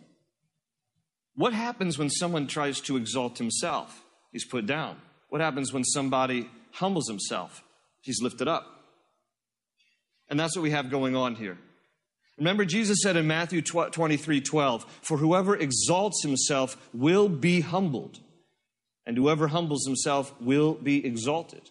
What 1.36 1.54
happens 1.54 1.98
when 1.98 2.10
someone 2.10 2.48
tries 2.48 2.80
to 2.82 2.98
exalt 2.98 3.38
himself? 3.38 4.04
He's 4.32 4.46
put 4.46 4.66
down. 4.66 4.98
What 5.30 5.42
happens 5.42 5.74
when 5.74 5.84
somebody 5.84 6.50
humbles 6.72 7.08
himself? 7.08 7.64
He's 8.02 8.22
lifted 8.22 8.48
up. 8.48 8.66
And 10.30 10.40
that's 10.40 10.56
what 10.56 10.64
we 10.64 10.72
have 10.72 10.90
going 10.90 11.16
on 11.16 11.36
here. 11.36 11.58
Remember, 12.38 12.66
Jesus 12.66 13.00
said 13.02 13.16
in 13.16 13.28
Matthew 13.28 13.62
23 13.62 14.42
12, 14.42 14.86
For 15.02 15.18
whoever 15.18 15.56
exalts 15.56 16.22
himself 16.24 16.76
will 16.94 17.30
be 17.30 17.62
humbled, 17.62 18.20
and 19.06 19.16
whoever 19.16 19.48
humbles 19.48 19.86
himself 19.86 20.34
will 20.42 20.74
be 20.74 21.06
exalted. 21.06 21.70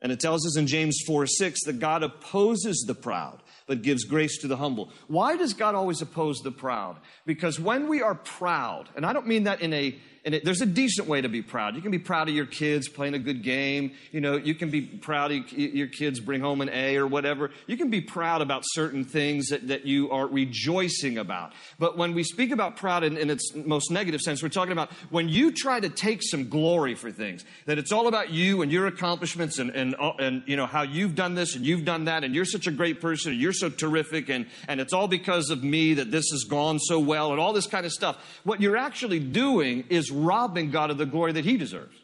And 0.00 0.12
it 0.12 0.20
tells 0.20 0.46
us 0.46 0.56
in 0.56 0.66
James 0.66 1.00
4 1.06 1.26
6 1.26 1.64
that 1.64 1.80
God 1.80 2.02
opposes 2.02 2.84
the 2.86 2.94
proud, 2.94 3.40
but 3.66 3.82
gives 3.82 4.04
grace 4.04 4.38
to 4.38 4.48
the 4.48 4.56
humble. 4.56 4.92
Why 5.08 5.36
does 5.36 5.54
God 5.54 5.74
always 5.74 6.00
oppose 6.00 6.38
the 6.38 6.52
proud? 6.52 6.98
Because 7.26 7.58
when 7.58 7.88
we 7.88 8.00
are 8.00 8.14
proud, 8.14 8.88
and 8.94 9.04
I 9.04 9.12
don't 9.12 9.26
mean 9.26 9.44
that 9.44 9.60
in 9.60 9.72
a 9.72 9.98
and 10.24 10.34
it, 10.34 10.44
there's 10.44 10.60
a 10.60 10.66
decent 10.66 11.08
way 11.08 11.20
to 11.20 11.28
be 11.28 11.42
proud. 11.42 11.74
You 11.74 11.82
can 11.82 11.90
be 11.90 11.98
proud 11.98 12.28
of 12.28 12.34
your 12.34 12.46
kids 12.46 12.88
playing 12.88 13.14
a 13.14 13.18
good 13.18 13.42
game. 13.42 13.92
You 14.12 14.20
know, 14.20 14.36
you 14.36 14.54
can 14.54 14.70
be 14.70 14.82
proud 14.82 15.32
of 15.32 15.52
your 15.52 15.86
kids 15.86 16.20
bring 16.20 16.40
home 16.40 16.60
an 16.60 16.68
A 16.70 16.96
or 16.96 17.06
whatever. 17.06 17.50
You 17.66 17.76
can 17.76 17.90
be 17.90 18.00
proud 18.00 18.42
about 18.42 18.62
certain 18.64 19.04
things 19.04 19.48
that, 19.48 19.68
that 19.68 19.86
you 19.86 20.10
are 20.10 20.26
rejoicing 20.26 21.18
about. 21.18 21.52
But 21.78 21.96
when 21.96 22.14
we 22.14 22.24
speak 22.24 22.50
about 22.50 22.76
proud 22.76 23.04
in, 23.04 23.16
in 23.16 23.30
its 23.30 23.54
most 23.54 23.90
negative 23.90 24.20
sense, 24.20 24.42
we're 24.42 24.48
talking 24.48 24.72
about 24.72 24.90
when 25.10 25.28
you 25.28 25.52
try 25.52 25.80
to 25.80 25.88
take 25.88 26.22
some 26.22 26.48
glory 26.48 26.94
for 26.94 27.10
things, 27.10 27.44
that 27.66 27.78
it's 27.78 27.92
all 27.92 28.06
about 28.06 28.30
you 28.30 28.62
and 28.62 28.72
your 28.72 28.86
accomplishments 28.86 29.58
and, 29.58 29.70
and, 29.70 29.94
uh, 29.98 30.12
and 30.18 30.42
you 30.46 30.56
know, 30.56 30.66
how 30.66 30.82
you've 30.82 31.14
done 31.14 31.34
this 31.34 31.56
and 31.56 31.64
you've 31.64 31.84
done 31.84 32.04
that 32.04 32.24
and 32.24 32.34
you're 32.34 32.44
such 32.44 32.66
a 32.66 32.70
great 32.70 33.00
person 33.00 33.32
and 33.32 33.40
you're 33.40 33.52
so 33.52 33.70
terrific 33.70 34.28
and, 34.28 34.46
and 34.66 34.80
it's 34.80 34.92
all 34.92 35.08
because 35.08 35.50
of 35.50 35.62
me 35.62 35.94
that 35.94 36.10
this 36.10 36.28
has 36.30 36.44
gone 36.44 36.78
so 36.78 36.98
well 36.98 37.30
and 37.30 37.40
all 37.40 37.52
this 37.52 37.66
kind 37.66 37.86
of 37.86 37.92
stuff. 37.92 38.16
What 38.44 38.60
you're 38.60 38.76
actually 38.76 39.20
doing 39.20 39.84
is 39.88 40.07
robbing 40.10 40.70
God 40.70 40.90
of 40.90 40.98
the 40.98 41.06
glory 41.06 41.32
that 41.32 41.44
he 41.44 41.56
deserves. 41.56 41.96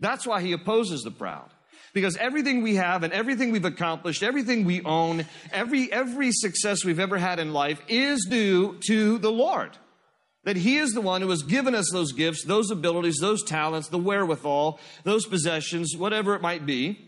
That's 0.00 0.26
why 0.26 0.42
he 0.42 0.52
opposes 0.52 1.02
the 1.02 1.10
proud. 1.10 1.50
Because 1.94 2.16
everything 2.16 2.62
we 2.62 2.76
have 2.76 3.02
and 3.02 3.12
everything 3.12 3.50
we've 3.50 3.64
accomplished, 3.64 4.22
everything 4.22 4.64
we 4.64 4.82
own, 4.82 5.26
every, 5.50 5.90
every 5.92 6.30
success 6.32 6.84
we've 6.84 7.00
ever 7.00 7.18
had 7.18 7.38
in 7.38 7.52
life 7.52 7.80
is 7.88 8.26
due 8.28 8.78
to 8.86 9.18
the 9.18 9.32
Lord. 9.32 9.76
That 10.44 10.56
He 10.56 10.76
is 10.76 10.92
the 10.92 11.00
one 11.00 11.22
who 11.22 11.30
has 11.30 11.42
given 11.42 11.74
us 11.74 11.90
those 11.92 12.12
gifts, 12.12 12.44
those 12.44 12.70
abilities, 12.70 13.18
those 13.20 13.42
talents, 13.42 13.88
the 13.88 13.98
wherewithal, 13.98 14.78
those 15.04 15.26
possessions, 15.26 15.96
whatever 15.96 16.34
it 16.34 16.42
might 16.42 16.64
be. 16.64 16.98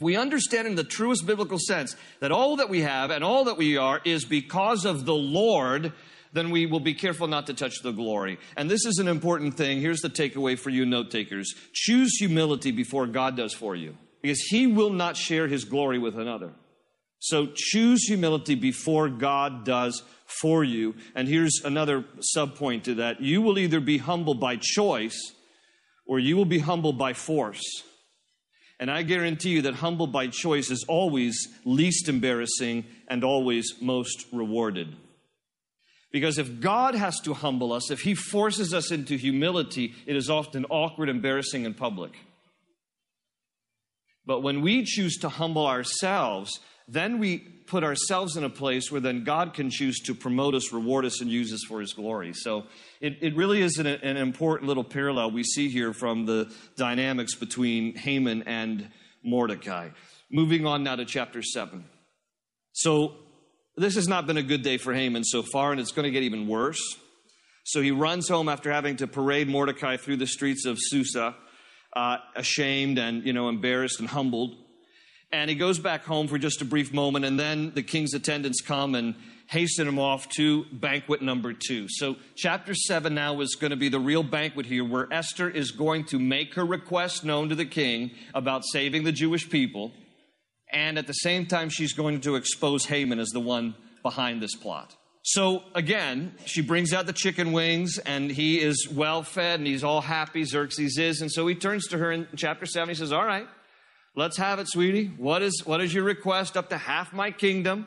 We 0.00 0.16
understand 0.16 0.66
in 0.66 0.76
the 0.76 0.84
truest 0.84 1.26
biblical 1.26 1.58
sense 1.58 1.94
that 2.20 2.32
all 2.32 2.56
that 2.56 2.70
we 2.70 2.80
have 2.80 3.10
and 3.10 3.22
all 3.22 3.44
that 3.44 3.58
we 3.58 3.76
are 3.76 4.00
is 4.04 4.24
because 4.24 4.84
of 4.84 5.04
the 5.04 5.14
Lord, 5.14 5.92
then 6.32 6.50
we 6.50 6.66
will 6.66 6.80
be 6.80 6.94
careful 6.94 7.26
not 7.26 7.46
to 7.46 7.54
touch 7.54 7.82
the 7.82 7.92
glory. 7.92 8.38
And 8.56 8.70
this 8.70 8.84
is 8.84 8.98
an 8.98 9.08
important 9.08 9.54
thing. 9.54 9.80
Here's 9.80 10.00
the 10.00 10.10
takeaway 10.10 10.58
for 10.58 10.70
you 10.70 10.86
note 10.86 11.10
takers 11.10 11.54
choose 11.72 12.16
humility 12.18 12.70
before 12.70 13.06
God 13.06 13.36
does 13.36 13.52
for 13.52 13.74
you, 13.74 13.96
because 14.22 14.40
He 14.40 14.66
will 14.66 14.90
not 14.90 15.16
share 15.16 15.48
His 15.48 15.64
glory 15.64 15.98
with 15.98 16.18
another. 16.18 16.52
So 17.20 17.48
choose 17.54 18.06
humility 18.06 18.54
before 18.54 19.08
God 19.08 19.64
does 19.64 20.02
for 20.24 20.64
you. 20.64 20.94
And 21.14 21.28
here's 21.28 21.60
another 21.64 22.04
subpoint 22.34 22.84
to 22.84 22.94
that 22.94 23.20
you 23.20 23.42
will 23.42 23.58
either 23.58 23.80
be 23.80 23.98
humble 23.98 24.34
by 24.34 24.56
choice 24.56 25.32
or 26.06 26.18
you 26.18 26.36
will 26.36 26.46
be 26.46 26.60
humble 26.60 26.92
by 26.92 27.12
force. 27.12 27.62
And 28.78 28.90
I 28.90 29.02
guarantee 29.02 29.50
you 29.50 29.62
that 29.62 29.74
humble 29.74 30.06
by 30.06 30.28
choice 30.28 30.70
is 30.70 30.86
always 30.88 31.48
least 31.66 32.08
embarrassing 32.08 32.86
and 33.08 33.22
always 33.22 33.74
most 33.82 34.24
rewarded. 34.32 34.96
Because 36.12 36.38
if 36.38 36.60
God 36.60 36.94
has 36.94 37.20
to 37.20 37.34
humble 37.34 37.72
us, 37.72 37.90
if 37.90 38.00
He 38.00 38.14
forces 38.14 38.74
us 38.74 38.90
into 38.90 39.16
humility, 39.16 39.94
it 40.06 40.16
is 40.16 40.28
often 40.28 40.64
awkward, 40.68 41.08
embarrassing, 41.08 41.64
in 41.64 41.74
public. 41.74 42.12
But 44.26 44.40
when 44.40 44.60
we 44.60 44.84
choose 44.84 45.16
to 45.18 45.28
humble 45.28 45.66
ourselves, 45.66 46.60
then 46.88 47.20
we 47.20 47.38
put 47.38 47.84
ourselves 47.84 48.36
in 48.36 48.42
a 48.42 48.50
place 48.50 48.90
where 48.90 49.00
then 49.00 49.22
God 49.22 49.54
can 49.54 49.70
choose 49.70 50.00
to 50.00 50.14
promote 50.14 50.56
us, 50.56 50.72
reward 50.72 51.04
us, 51.04 51.20
and 51.20 51.30
use 51.30 51.52
us 51.52 51.62
for 51.66 51.80
His 51.80 51.92
glory. 51.92 52.32
So 52.34 52.64
it, 53.00 53.18
it 53.20 53.36
really 53.36 53.62
is 53.62 53.78
an, 53.78 53.86
an 53.86 54.16
important 54.16 54.66
little 54.68 54.84
parallel 54.84 55.30
we 55.30 55.44
see 55.44 55.68
here 55.68 55.92
from 55.92 56.26
the 56.26 56.52
dynamics 56.76 57.36
between 57.36 57.94
Haman 57.94 58.42
and 58.42 58.88
Mordecai. 59.22 59.90
Moving 60.30 60.66
on 60.66 60.82
now 60.82 60.96
to 60.96 61.04
chapter 61.04 61.42
7. 61.42 61.84
So 62.72 63.14
this 63.80 63.94
has 63.94 64.08
not 64.08 64.26
been 64.26 64.36
a 64.36 64.42
good 64.42 64.62
day 64.62 64.76
for 64.76 64.92
Haman 64.92 65.24
so 65.24 65.42
far, 65.42 65.72
and 65.72 65.80
it's 65.80 65.92
going 65.92 66.04
to 66.04 66.10
get 66.10 66.22
even 66.22 66.46
worse. 66.46 66.80
So 67.64 67.80
he 67.80 67.90
runs 67.90 68.28
home 68.28 68.48
after 68.48 68.70
having 68.70 68.96
to 68.96 69.06
parade 69.06 69.48
Mordecai 69.48 69.96
through 69.96 70.16
the 70.16 70.26
streets 70.26 70.66
of 70.66 70.78
Susa, 70.78 71.34
uh, 71.94 72.18
ashamed 72.36 72.98
and 72.98 73.24
you 73.24 73.32
know 73.32 73.48
embarrassed 73.48 74.00
and 74.00 74.08
humbled. 74.08 74.54
And 75.32 75.48
he 75.48 75.54
goes 75.54 75.78
back 75.78 76.04
home 76.04 76.26
for 76.26 76.38
just 76.38 76.60
a 76.60 76.64
brief 76.64 76.92
moment, 76.92 77.24
and 77.24 77.38
then 77.38 77.72
the 77.74 77.82
king's 77.82 78.14
attendants 78.14 78.60
come 78.60 78.94
and 78.94 79.14
hasten 79.46 79.86
him 79.86 79.98
off 79.98 80.28
to 80.30 80.64
banquet 80.72 81.22
number 81.22 81.52
two. 81.52 81.86
So, 81.88 82.16
chapter 82.34 82.74
seven 82.74 83.14
now 83.14 83.40
is 83.40 83.54
going 83.54 83.70
to 83.70 83.76
be 83.76 83.88
the 83.88 84.00
real 84.00 84.22
banquet 84.22 84.66
here, 84.66 84.84
where 84.84 85.12
Esther 85.12 85.48
is 85.48 85.70
going 85.70 86.04
to 86.06 86.18
make 86.18 86.54
her 86.54 86.66
request 86.66 87.24
known 87.24 87.48
to 87.48 87.54
the 87.54 87.64
king 87.64 88.10
about 88.34 88.64
saving 88.64 89.04
the 89.04 89.12
Jewish 89.12 89.48
people. 89.48 89.92
And 90.72 90.98
at 90.98 91.06
the 91.06 91.12
same 91.12 91.46
time, 91.46 91.68
she's 91.68 91.92
going 91.92 92.20
to 92.22 92.36
expose 92.36 92.86
Haman 92.86 93.18
as 93.18 93.30
the 93.30 93.40
one 93.40 93.74
behind 94.02 94.40
this 94.40 94.54
plot. 94.54 94.94
So 95.22 95.62
again, 95.74 96.34
she 96.46 96.62
brings 96.62 96.92
out 96.92 97.06
the 97.06 97.12
chicken 97.12 97.52
wings, 97.52 97.98
and 97.98 98.30
he 98.30 98.60
is 98.60 98.88
well 98.90 99.22
fed 99.22 99.60
and 99.60 99.66
he's 99.66 99.84
all 99.84 100.00
happy, 100.00 100.44
Xerxes 100.44 100.98
is. 100.98 101.20
And 101.20 101.30
so 101.30 101.46
he 101.46 101.54
turns 101.54 101.88
to 101.88 101.98
her 101.98 102.10
in 102.10 102.26
chapter 102.36 102.64
7. 102.64 102.88
He 102.88 102.94
says, 102.94 103.12
All 103.12 103.24
right, 103.24 103.46
let's 104.16 104.38
have 104.38 104.58
it, 104.58 104.68
sweetie. 104.68 105.12
What 105.18 105.42
is, 105.42 105.62
what 105.66 105.80
is 105.80 105.92
your 105.92 106.04
request? 106.04 106.56
Up 106.56 106.70
to 106.70 106.78
half 106.78 107.12
my 107.12 107.30
kingdom. 107.30 107.86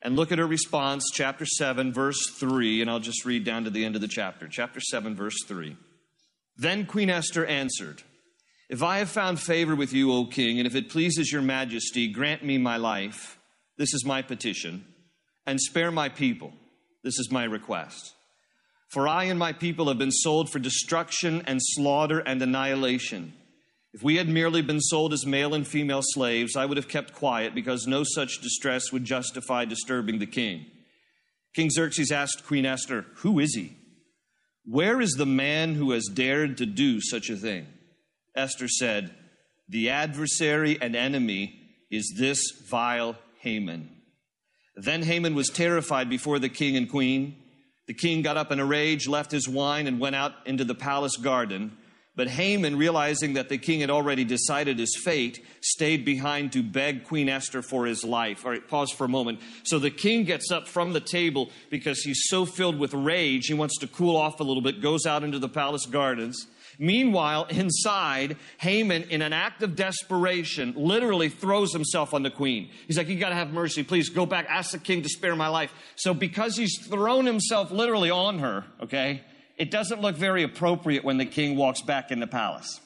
And 0.00 0.16
look 0.16 0.32
at 0.32 0.38
her 0.38 0.46
response, 0.46 1.10
chapter 1.12 1.46
7, 1.46 1.92
verse 1.92 2.30
3. 2.38 2.82
And 2.82 2.90
I'll 2.90 3.00
just 3.00 3.24
read 3.24 3.44
down 3.44 3.64
to 3.64 3.70
the 3.70 3.86
end 3.86 3.94
of 3.94 4.02
the 4.02 4.08
chapter. 4.08 4.48
Chapter 4.48 4.78
7, 4.78 5.14
verse 5.14 5.42
3. 5.46 5.76
Then 6.56 6.84
Queen 6.84 7.08
Esther 7.08 7.46
answered, 7.46 8.02
if 8.74 8.82
I 8.82 8.98
have 8.98 9.08
found 9.08 9.38
favor 9.38 9.76
with 9.76 9.92
you, 9.92 10.12
O 10.12 10.24
king, 10.24 10.58
and 10.58 10.66
if 10.66 10.74
it 10.74 10.90
pleases 10.90 11.30
your 11.30 11.42
majesty, 11.42 12.08
grant 12.08 12.44
me 12.44 12.58
my 12.58 12.76
life. 12.76 13.38
This 13.78 13.94
is 13.94 14.04
my 14.04 14.20
petition. 14.20 14.84
And 15.46 15.60
spare 15.60 15.92
my 15.92 16.08
people. 16.08 16.52
This 17.04 17.20
is 17.20 17.30
my 17.30 17.44
request. 17.44 18.14
For 18.88 19.06
I 19.06 19.24
and 19.24 19.38
my 19.38 19.52
people 19.52 19.86
have 19.86 19.98
been 19.98 20.10
sold 20.10 20.50
for 20.50 20.58
destruction 20.58 21.44
and 21.46 21.60
slaughter 21.62 22.18
and 22.18 22.42
annihilation. 22.42 23.34
If 23.92 24.02
we 24.02 24.16
had 24.16 24.28
merely 24.28 24.60
been 24.60 24.80
sold 24.80 25.12
as 25.12 25.24
male 25.24 25.54
and 25.54 25.64
female 25.64 26.02
slaves, 26.02 26.56
I 26.56 26.66
would 26.66 26.76
have 26.76 26.88
kept 26.88 27.12
quiet 27.12 27.54
because 27.54 27.86
no 27.86 28.02
such 28.02 28.40
distress 28.40 28.90
would 28.90 29.04
justify 29.04 29.66
disturbing 29.66 30.18
the 30.18 30.26
king. 30.26 30.66
King 31.54 31.70
Xerxes 31.70 32.10
asked 32.10 32.44
Queen 32.44 32.66
Esther, 32.66 33.06
Who 33.18 33.38
is 33.38 33.54
he? 33.54 33.76
Where 34.64 35.00
is 35.00 35.12
the 35.12 35.26
man 35.26 35.76
who 35.76 35.92
has 35.92 36.10
dared 36.12 36.56
to 36.56 36.66
do 36.66 37.00
such 37.00 37.30
a 37.30 37.36
thing? 37.36 37.68
Esther 38.34 38.68
said, 38.68 39.14
The 39.68 39.90
adversary 39.90 40.78
and 40.80 40.96
enemy 40.96 41.60
is 41.90 42.14
this 42.18 42.42
vile 42.68 43.16
Haman. 43.40 43.90
Then 44.76 45.02
Haman 45.02 45.34
was 45.34 45.48
terrified 45.48 46.10
before 46.10 46.38
the 46.38 46.48
king 46.48 46.76
and 46.76 46.90
queen. 46.90 47.36
The 47.86 47.94
king 47.94 48.22
got 48.22 48.36
up 48.36 48.50
in 48.50 48.58
a 48.58 48.64
rage, 48.64 49.06
left 49.06 49.30
his 49.30 49.48
wine, 49.48 49.86
and 49.86 50.00
went 50.00 50.16
out 50.16 50.32
into 50.46 50.64
the 50.64 50.74
palace 50.74 51.16
garden. 51.16 51.76
But 52.16 52.28
Haman, 52.28 52.76
realizing 52.76 53.34
that 53.34 53.48
the 53.48 53.58
king 53.58 53.80
had 53.80 53.90
already 53.90 54.24
decided 54.24 54.78
his 54.78 54.96
fate, 54.96 55.44
stayed 55.60 56.04
behind 56.04 56.52
to 56.52 56.62
beg 56.62 57.04
Queen 57.04 57.28
Esther 57.28 57.60
for 57.60 57.86
his 57.86 58.04
life. 58.04 58.44
All 58.44 58.52
right, 58.52 58.66
pause 58.66 58.92
for 58.92 59.04
a 59.04 59.08
moment. 59.08 59.40
So 59.64 59.80
the 59.80 59.90
king 59.90 60.24
gets 60.24 60.52
up 60.52 60.68
from 60.68 60.92
the 60.92 61.00
table 61.00 61.50
because 61.70 62.00
he's 62.02 62.22
so 62.26 62.46
filled 62.46 62.78
with 62.78 62.94
rage, 62.94 63.46
he 63.46 63.54
wants 63.54 63.78
to 63.78 63.88
cool 63.88 64.16
off 64.16 64.38
a 64.38 64.44
little 64.44 64.62
bit, 64.62 64.80
goes 64.80 65.06
out 65.06 65.24
into 65.24 65.40
the 65.40 65.48
palace 65.48 65.86
gardens. 65.86 66.46
Meanwhile, 66.78 67.46
inside, 67.50 68.36
Haman, 68.58 69.04
in 69.04 69.22
an 69.22 69.32
act 69.32 69.62
of 69.62 69.76
desperation, 69.76 70.74
literally 70.76 71.28
throws 71.28 71.72
himself 71.72 72.14
on 72.14 72.22
the 72.22 72.30
queen. 72.30 72.70
He's 72.86 72.98
like, 72.98 73.08
You 73.08 73.18
got 73.18 73.30
to 73.30 73.34
have 73.34 73.52
mercy. 73.52 73.82
Please 73.82 74.08
go 74.08 74.26
back. 74.26 74.46
Ask 74.48 74.72
the 74.72 74.78
king 74.78 75.02
to 75.02 75.08
spare 75.08 75.36
my 75.36 75.48
life. 75.48 75.72
So, 75.96 76.14
because 76.14 76.56
he's 76.56 76.78
thrown 76.86 77.26
himself 77.26 77.70
literally 77.70 78.10
on 78.10 78.40
her, 78.40 78.64
okay, 78.82 79.22
it 79.56 79.70
doesn't 79.70 80.00
look 80.00 80.16
very 80.16 80.42
appropriate 80.42 81.04
when 81.04 81.18
the 81.18 81.26
king 81.26 81.56
walks 81.56 81.80
back 81.80 82.10
in 82.10 82.20
the 82.20 82.26
palace. 82.26 82.80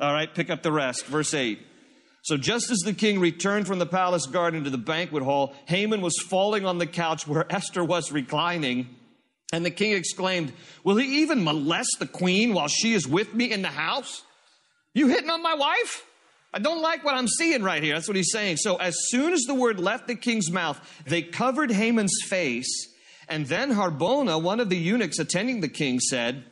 All 0.00 0.12
right, 0.12 0.32
pick 0.32 0.50
up 0.50 0.62
the 0.62 0.72
rest. 0.72 1.06
Verse 1.06 1.34
8. 1.34 1.60
So, 2.22 2.36
just 2.36 2.70
as 2.70 2.78
the 2.78 2.92
king 2.92 3.18
returned 3.18 3.66
from 3.66 3.78
the 3.78 3.86
palace 3.86 4.26
garden 4.26 4.64
to 4.64 4.70
the 4.70 4.78
banquet 4.78 5.22
hall, 5.22 5.54
Haman 5.66 6.00
was 6.00 6.18
falling 6.18 6.66
on 6.66 6.78
the 6.78 6.86
couch 6.86 7.26
where 7.26 7.50
Esther 7.50 7.84
was 7.84 8.12
reclining. 8.12 8.94
And 9.52 9.64
the 9.64 9.70
king 9.70 9.92
exclaimed, 9.92 10.52
Will 10.84 10.96
he 10.96 11.22
even 11.22 11.42
molest 11.42 11.96
the 11.98 12.06
queen 12.06 12.54
while 12.54 12.68
she 12.68 12.92
is 12.92 13.06
with 13.06 13.34
me 13.34 13.50
in 13.50 13.62
the 13.62 13.68
house? 13.68 14.22
You 14.94 15.08
hitting 15.08 15.30
on 15.30 15.42
my 15.42 15.54
wife? 15.54 16.04
I 16.52 16.58
don't 16.58 16.82
like 16.82 17.04
what 17.04 17.14
I'm 17.14 17.28
seeing 17.28 17.62
right 17.62 17.82
here. 17.82 17.94
That's 17.94 18.08
what 18.08 18.16
he's 18.16 18.32
saying. 18.32 18.56
So, 18.56 18.76
as 18.76 18.96
soon 19.08 19.32
as 19.32 19.42
the 19.42 19.54
word 19.54 19.78
left 19.78 20.08
the 20.08 20.16
king's 20.16 20.50
mouth, 20.50 20.80
they 21.06 21.22
covered 21.22 21.70
Haman's 21.70 22.18
face. 22.24 22.88
And 23.28 23.46
then 23.46 23.72
Harbona, 23.72 24.42
one 24.42 24.58
of 24.58 24.68
the 24.68 24.76
eunuchs 24.76 25.20
attending 25.20 25.60
the 25.60 25.68
king, 25.68 26.00
said, 26.00 26.44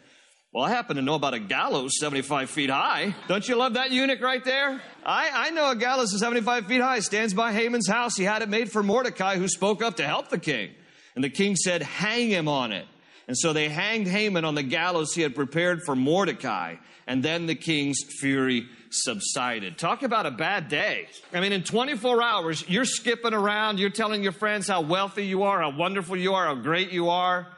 well, 0.53 0.65
I 0.65 0.71
happen 0.71 0.97
to 0.97 1.03
know 1.03 1.15
about 1.15 1.35
a 1.35 1.39
gallows 1.41 1.99
75 1.99 2.49
feet 2.49 2.71
high. 2.71 3.15
Don't 3.27 3.47
you 3.47 3.57
love 3.57 3.75
that 3.75 3.91
eunuch 3.91 4.23
right 4.23 4.43
there? 4.43 4.81
I, 5.05 5.31
I 5.33 5.51
know 5.51 5.71
a 5.71 5.77
gallows 5.77 6.13
is 6.15 6.21
75 6.21 6.67
feet 6.67 6.81
high, 6.81 7.01
stands 7.01 7.35
by 7.35 7.53
Haman's 7.53 7.87
house. 7.87 8.17
He 8.17 8.25
had 8.25 8.41
it 8.43 8.49
made 8.49 8.73
for 8.73 8.83
Mordecai, 8.83 9.37
who 9.37 9.47
spoke 9.47 9.83
up 9.83 9.97
to 9.97 10.07
help 10.07 10.31
the 10.31 10.39
king. 10.39 10.71
And 11.19 11.25
the 11.25 11.31
king 11.31 11.57
said, 11.57 11.83
Hang 11.83 12.29
him 12.29 12.47
on 12.47 12.71
it. 12.71 12.87
And 13.27 13.37
so 13.37 13.53
they 13.53 13.69
hanged 13.69 14.07
Haman 14.07 14.45
on 14.45 14.55
the 14.55 14.63
gallows 14.63 15.15
he 15.15 15.23
had 15.23 15.35
prepared 15.35 15.83
for 15.83 15.97
Mordecai. 15.97 16.77
And 17.09 17.25
then 17.25 17.47
the 17.47 17.57
king's 17.57 17.99
fury 18.21 18.69
subsided. 18.91 19.79
Talk 19.79 20.05
about 20.05 20.27
a 20.27 20.31
bad 20.31 20.69
day. 20.69 21.09
I 21.35 21.41
mean, 21.41 21.51
in 21.51 21.65
24 21.65 22.23
hours, 22.23 22.65
you're 22.69 22.85
skipping 22.85 23.35
around, 23.35 23.81
you're 23.81 23.91
telling 23.91 24.23
your 24.23 24.31
friends 24.31 24.69
how 24.69 24.83
wealthy 24.83 25.27
you 25.27 25.43
are, 25.43 25.61
how 25.61 25.77
wonderful 25.77 26.17
you 26.17 26.35
are, 26.35 26.47
how 26.47 26.55
great 26.55 26.93
you 26.93 27.09
are. 27.09 27.49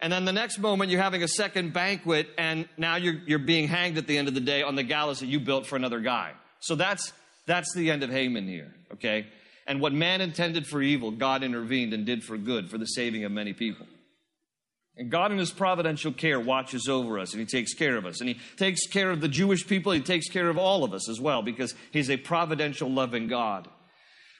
And 0.00 0.12
then 0.12 0.24
the 0.24 0.32
next 0.32 0.58
moment, 0.58 0.90
you're 0.90 1.00
having 1.00 1.22
a 1.22 1.28
second 1.28 1.72
banquet, 1.72 2.28
and 2.36 2.68
now 2.76 2.96
you're, 2.96 3.20
you're 3.28 3.38
being 3.38 3.68
hanged 3.68 3.96
at 3.96 4.08
the 4.08 4.18
end 4.18 4.26
of 4.26 4.34
the 4.34 4.40
day 4.40 4.64
on 4.64 4.74
the 4.74 4.82
gallows 4.82 5.20
that 5.20 5.26
you 5.26 5.38
built 5.38 5.68
for 5.68 5.76
another 5.76 6.00
guy. 6.00 6.32
So 6.58 6.74
that's, 6.74 7.12
that's 7.46 7.72
the 7.76 7.92
end 7.92 8.02
of 8.02 8.10
Haman 8.10 8.48
here, 8.48 8.74
okay? 8.94 9.28
And 9.68 9.82
what 9.82 9.92
man 9.92 10.22
intended 10.22 10.66
for 10.66 10.80
evil, 10.80 11.10
God 11.10 11.44
intervened 11.44 11.92
and 11.92 12.06
did 12.06 12.24
for 12.24 12.38
good, 12.38 12.70
for 12.70 12.78
the 12.78 12.86
saving 12.86 13.24
of 13.24 13.30
many 13.30 13.52
people. 13.52 13.86
And 14.96 15.10
God, 15.10 15.30
in 15.30 15.38
His 15.38 15.52
providential 15.52 16.10
care, 16.10 16.40
watches 16.40 16.88
over 16.88 17.18
us 17.18 17.32
and 17.32 17.40
He 17.40 17.46
takes 17.46 17.74
care 17.74 17.96
of 17.96 18.06
us. 18.06 18.20
And 18.20 18.28
He 18.28 18.40
takes 18.56 18.86
care 18.86 19.10
of 19.10 19.20
the 19.20 19.28
Jewish 19.28 19.66
people, 19.66 19.92
He 19.92 20.00
takes 20.00 20.28
care 20.28 20.48
of 20.48 20.56
all 20.58 20.84
of 20.84 20.94
us 20.94 21.08
as 21.08 21.20
well, 21.20 21.42
because 21.42 21.74
He's 21.92 22.10
a 22.10 22.16
providential, 22.16 22.90
loving 22.90 23.28
God. 23.28 23.68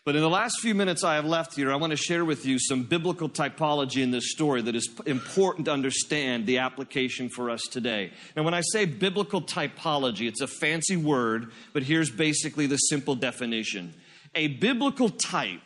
But 0.04 0.16
in 0.16 0.22
the 0.22 0.30
last 0.30 0.60
few 0.60 0.74
minutes 0.74 1.04
I 1.04 1.16
have 1.16 1.26
left 1.26 1.54
here, 1.54 1.70
I 1.70 1.76
want 1.76 1.90
to 1.90 1.96
share 1.96 2.24
with 2.24 2.46
you 2.46 2.58
some 2.58 2.84
biblical 2.84 3.28
typology 3.28 4.02
in 4.02 4.10
this 4.10 4.32
story 4.32 4.62
that 4.62 4.74
is 4.74 4.88
important 5.04 5.66
to 5.66 5.72
understand 5.72 6.46
the 6.46 6.58
application 6.58 7.28
for 7.28 7.50
us 7.50 7.60
today. 7.70 8.12
Now, 8.34 8.42
when 8.42 8.54
I 8.54 8.62
say 8.62 8.86
biblical 8.86 9.42
typology, 9.42 10.26
it's 10.26 10.40
a 10.40 10.46
fancy 10.46 10.96
word, 10.96 11.52
but 11.74 11.82
here's 11.82 12.10
basically 12.10 12.66
the 12.66 12.78
simple 12.78 13.16
definition. 13.16 13.92
A 14.34 14.48
biblical 14.58 15.10
type 15.10 15.60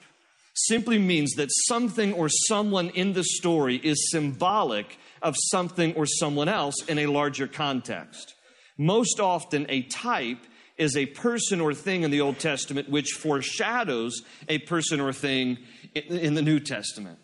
simply 0.54 0.98
means 0.98 1.32
that 1.32 1.48
something 1.66 2.12
or 2.12 2.28
someone 2.28 2.90
in 2.90 3.12
the 3.12 3.24
story 3.24 3.76
is 3.76 4.10
symbolic 4.10 4.98
of 5.22 5.34
something 5.50 5.94
or 5.94 6.06
someone 6.06 6.48
else 6.48 6.74
in 6.88 6.98
a 6.98 7.06
larger 7.06 7.46
context. 7.46 8.34
Most 8.78 9.20
often, 9.20 9.66
a 9.68 9.82
type 9.82 10.44
is 10.76 10.96
a 10.96 11.06
person 11.06 11.60
or 11.60 11.74
thing 11.74 12.02
in 12.02 12.10
the 12.10 12.20
Old 12.20 12.38
Testament 12.38 12.88
which 12.88 13.12
foreshadows 13.12 14.22
a 14.48 14.58
person 14.58 15.00
or 15.00 15.12
thing 15.12 15.58
in 15.94 16.34
the 16.34 16.42
New 16.42 16.60
Testament. 16.60 17.18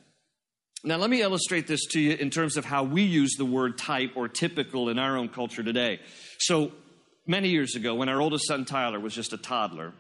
Now, 0.85 0.97
let 0.97 1.11
me 1.11 1.23
illustrate 1.23 1.67
this 1.67 1.85
to 1.87 2.01
you 2.01 2.13
in 2.13 2.31
terms 2.31 2.57
of 2.57 2.65
how 2.65 2.85
we 2.85 3.03
use 3.03 3.35
the 3.37 3.45
word 3.45 3.79
type 3.79 4.13
or 4.15 4.29
typical 4.29 4.89
in 4.89 4.99
our 4.99 5.17
own 5.17 5.29
culture 5.29 5.63
today. 5.63 5.99
So, 6.39 6.71
many 7.27 7.49
years 7.49 7.75
ago, 7.75 7.97
when 7.97 8.09
our 8.09 8.21
oldest 8.21 8.47
son 8.47 8.65
Tyler 8.65 9.01
was 9.01 9.13
just 9.13 9.33
a 9.33 9.39
toddler, 9.39 9.93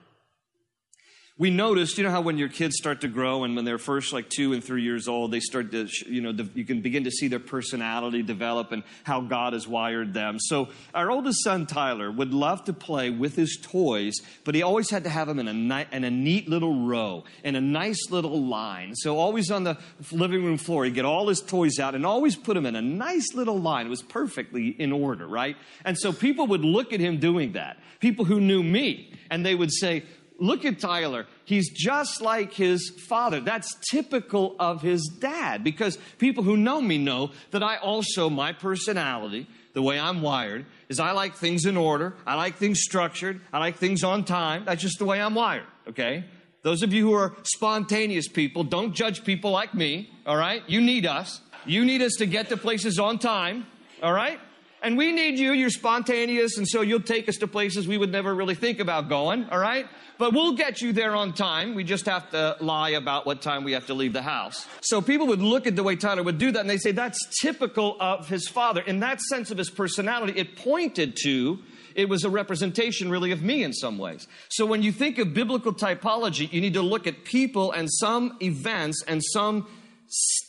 we 1.38 1.50
noticed, 1.50 1.96
you 1.98 2.04
know 2.04 2.10
how 2.10 2.20
when 2.20 2.36
your 2.36 2.48
kids 2.48 2.76
start 2.76 3.02
to 3.02 3.08
grow 3.08 3.44
and 3.44 3.54
when 3.54 3.64
they're 3.64 3.78
first 3.78 4.12
like 4.12 4.28
two 4.28 4.52
and 4.52 4.62
three 4.62 4.82
years 4.82 5.06
old, 5.06 5.30
they 5.30 5.38
start 5.38 5.70
to, 5.70 5.86
you 6.08 6.20
know, 6.20 6.34
you 6.52 6.64
can 6.64 6.80
begin 6.80 7.04
to 7.04 7.12
see 7.12 7.28
their 7.28 7.38
personality 7.38 8.24
develop 8.24 8.72
and 8.72 8.82
how 9.04 9.20
God 9.20 9.52
has 9.52 9.68
wired 9.68 10.12
them. 10.12 10.40
So 10.40 10.68
our 10.92 11.12
oldest 11.12 11.44
son, 11.44 11.66
Tyler, 11.66 12.10
would 12.10 12.34
love 12.34 12.64
to 12.64 12.72
play 12.72 13.10
with 13.10 13.36
his 13.36 13.56
toys, 13.62 14.16
but 14.42 14.56
he 14.56 14.62
always 14.62 14.90
had 14.90 15.04
to 15.04 15.10
have 15.10 15.28
them 15.28 15.38
in 15.38 15.46
a, 15.46 15.52
ni- 15.54 15.86
in 15.92 16.02
a 16.02 16.10
neat 16.10 16.48
little 16.48 16.86
row, 16.86 17.22
in 17.44 17.54
a 17.54 17.60
nice 17.60 18.10
little 18.10 18.44
line. 18.44 18.96
So 18.96 19.16
always 19.16 19.52
on 19.52 19.62
the 19.62 19.78
living 20.10 20.44
room 20.44 20.58
floor, 20.58 20.86
he'd 20.86 20.94
get 20.94 21.04
all 21.04 21.28
his 21.28 21.40
toys 21.40 21.78
out 21.78 21.94
and 21.94 22.04
always 22.04 22.34
put 22.34 22.54
them 22.54 22.66
in 22.66 22.74
a 22.74 22.82
nice 22.82 23.32
little 23.34 23.60
line. 23.60 23.86
It 23.86 23.90
was 23.90 24.02
perfectly 24.02 24.70
in 24.70 24.90
order, 24.90 25.28
right? 25.28 25.56
And 25.84 25.96
so 25.96 26.12
people 26.12 26.48
would 26.48 26.64
look 26.64 26.92
at 26.92 26.98
him 26.98 27.20
doing 27.20 27.52
that. 27.52 27.78
People 28.00 28.24
who 28.24 28.40
knew 28.40 28.62
me, 28.62 29.12
and 29.30 29.46
they 29.46 29.54
would 29.54 29.72
say, 29.72 30.02
look 30.38 30.64
at 30.64 30.80
Tyler. 30.80 31.26
He's 31.44 31.70
just 31.70 32.20
like 32.20 32.52
his 32.54 32.90
father. 33.08 33.40
That's 33.40 33.76
typical 33.90 34.56
of 34.58 34.82
his 34.82 35.04
dad 35.20 35.64
because 35.64 35.98
people 36.18 36.44
who 36.44 36.56
know 36.56 36.80
me 36.80 36.98
know 36.98 37.32
that 37.50 37.62
I 37.62 37.76
also, 37.76 38.30
my 38.30 38.52
personality, 38.52 39.46
the 39.74 39.82
way 39.82 39.98
I'm 39.98 40.22
wired, 40.22 40.66
is 40.88 41.00
I 41.00 41.10
like 41.12 41.34
things 41.34 41.66
in 41.66 41.76
order. 41.76 42.14
I 42.26 42.34
like 42.34 42.56
things 42.56 42.80
structured. 42.80 43.40
I 43.52 43.58
like 43.58 43.76
things 43.76 44.02
on 44.04 44.24
time. 44.24 44.64
That's 44.64 44.82
just 44.82 44.98
the 44.98 45.04
way 45.04 45.20
I'm 45.20 45.34
wired, 45.34 45.66
okay? 45.88 46.24
Those 46.62 46.82
of 46.82 46.92
you 46.92 47.06
who 47.06 47.14
are 47.14 47.34
spontaneous 47.44 48.28
people, 48.28 48.64
don't 48.64 48.94
judge 48.94 49.24
people 49.24 49.50
like 49.50 49.74
me, 49.74 50.10
all 50.26 50.36
right? 50.36 50.62
You 50.66 50.80
need 50.80 51.06
us. 51.06 51.40
You 51.64 51.84
need 51.84 52.02
us 52.02 52.14
to 52.18 52.26
get 52.26 52.48
to 52.48 52.56
places 52.56 52.98
on 52.98 53.18
time, 53.18 53.66
all 54.02 54.12
right? 54.12 54.40
And 54.82 54.96
we 54.96 55.12
need 55.12 55.38
you. 55.38 55.52
You're 55.52 55.70
spontaneous, 55.70 56.56
and 56.56 56.66
so 56.66 56.82
you'll 56.82 57.00
take 57.00 57.28
us 57.28 57.36
to 57.38 57.48
places 57.48 57.88
we 57.88 57.98
would 57.98 58.12
never 58.12 58.34
really 58.34 58.54
think 58.54 58.78
about 58.78 59.08
going, 59.08 59.44
all 59.50 59.58
right? 59.58 59.86
But 60.18 60.32
we'll 60.32 60.54
get 60.54 60.80
you 60.80 60.92
there 60.92 61.14
on 61.16 61.32
time. 61.32 61.74
We 61.74 61.84
just 61.84 62.06
have 62.06 62.30
to 62.30 62.56
lie 62.60 62.90
about 62.90 63.26
what 63.26 63.42
time 63.42 63.64
we 63.64 63.72
have 63.72 63.86
to 63.86 63.94
leave 63.94 64.12
the 64.12 64.22
house. 64.22 64.66
So 64.80 65.00
people 65.00 65.26
would 65.28 65.42
look 65.42 65.66
at 65.66 65.76
the 65.76 65.82
way 65.82 65.96
Tyler 65.96 66.22
would 66.22 66.38
do 66.38 66.52
that, 66.52 66.60
and 66.60 66.70
they 66.70 66.78
say 66.78 66.92
that's 66.92 67.18
typical 67.40 67.96
of 68.00 68.28
his 68.28 68.48
father. 68.48 68.80
In 68.80 69.00
that 69.00 69.20
sense 69.20 69.50
of 69.50 69.58
his 69.58 69.70
personality, 69.70 70.38
it 70.38 70.56
pointed 70.56 71.16
to 71.24 71.58
it 71.94 72.08
was 72.08 72.22
a 72.24 72.30
representation 72.30 73.10
really 73.10 73.32
of 73.32 73.42
me 73.42 73.64
in 73.64 73.72
some 73.72 73.98
ways. 73.98 74.28
So 74.50 74.64
when 74.64 74.82
you 74.84 74.92
think 74.92 75.18
of 75.18 75.34
biblical 75.34 75.72
typology, 75.72 76.52
you 76.52 76.60
need 76.60 76.74
to 76.74 76.82
look 76.82 77.08
at 77.08 77.24
people 77.24 77.72
and 77.72 77.88
some 77.90 78.36
events 78.40 79.02
and 79.08 79.20
some 79.32 79.66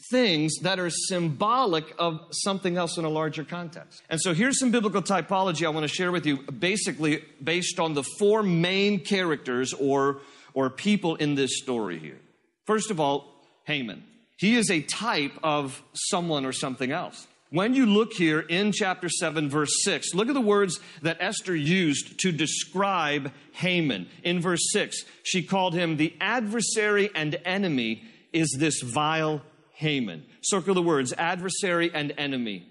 things 0.10 0.54
that 0.62 0.80
are 0.80 0.90
symbolic 0.90 1.94
of 1.98 2.20
something 2.32 2.78
else 2.78 2.98
in 2.98 3.06
a 3.06 3.10
larger 3.10 3.44
context. 3.44 4.02
And 4.10 4.20
so 4.20 4.34
here's 4.34 4.60
some 4.60 4.72
biblical 4.72 5.02
typology 5.02 5.66
I 5.66 5.70
want 5.70 5.84
to 5.84 5.94
share 5.94 6.12
with 6.12 6.26
you, 6.26 6.38
basically 6.44 7.24
based 7.44 7.80
on 7.80 7.94
the 7.94 8.04
four 8.04 8.44
main 8.44 9.00
characters 9.00 9.74
or, 9.74 10.22
or 10.54 10.70
people 10.70 11.16
in 11.16 11.36
this 11.36 11.60
story 11.60 12.00
here. 12.00 12.20
First 12.66 12.92
of 12.92 13.00
all, 13.00 13.34
Haman. 13.66 14.04
He 14.38 14.56
is 14.56 14.72
a 14.72 14.82
type 14.82 15.34
of 15.44 15.84
someone 15.94 16.46
or 16.46 16.54
something 16.54 16.92
else. 16.92 17.28
When 17.52 17.74
you 17.74 17.88
look 17.88 18.14
here 18.14 18.40
in 18.40 18.72
chapter 18.72 19.10
7, 19.10 19.50
verse 19.50 19.74
6, 19.84 20.14
look 20.14 20.28
at 20.28 20.36
the 20.36 20.42
words 20.42 20.80
that 21.02 21.18
Esther 21.20 21.56
used 21.56 22.20
to 22.20 22.32
describe 22.32 23.32
Haman. 23.54 24.08
In 24.24 24.40
verse 24.40 24.72
6, 24.72 25.04
she 25.24 25.42
called 25.42 25.74
him 25.74 25.98
the 25.98 26.14
adversary 26.22 27.10
and 27.16 27.40
enemy 27.44 28.04
is 28.32 28.56
this 28.60 28.82
vile 28.82 29.42
Haman. 29.80 30.26
Circle 30.42 30.76
the 30.76 30.82
words 30.82 31.14
adversary 31.14 31.90
and 31.94 32.14
enemy. 32.18 32.68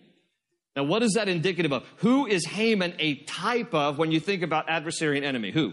Now, 0.77 0.85
what 0.85 1.03
is 1.03 1.15
that 1.15 1.27
indicative 1.27 1.73
of? 1.73 1.87
Who 1.97 2.27
is 2.27 2.45
Haman 2.45 2.93
a 2.99 3.15
type 3.25 3.73
of 3.73 3.97
when 3.97 4.13
you 4.13 4.21
think 4.21 4.43
about 4.43 4.69
adversary 4.69 5.17
and 5.17 5.25
enemy? 5.25 5.51
Who? 5.51 5.73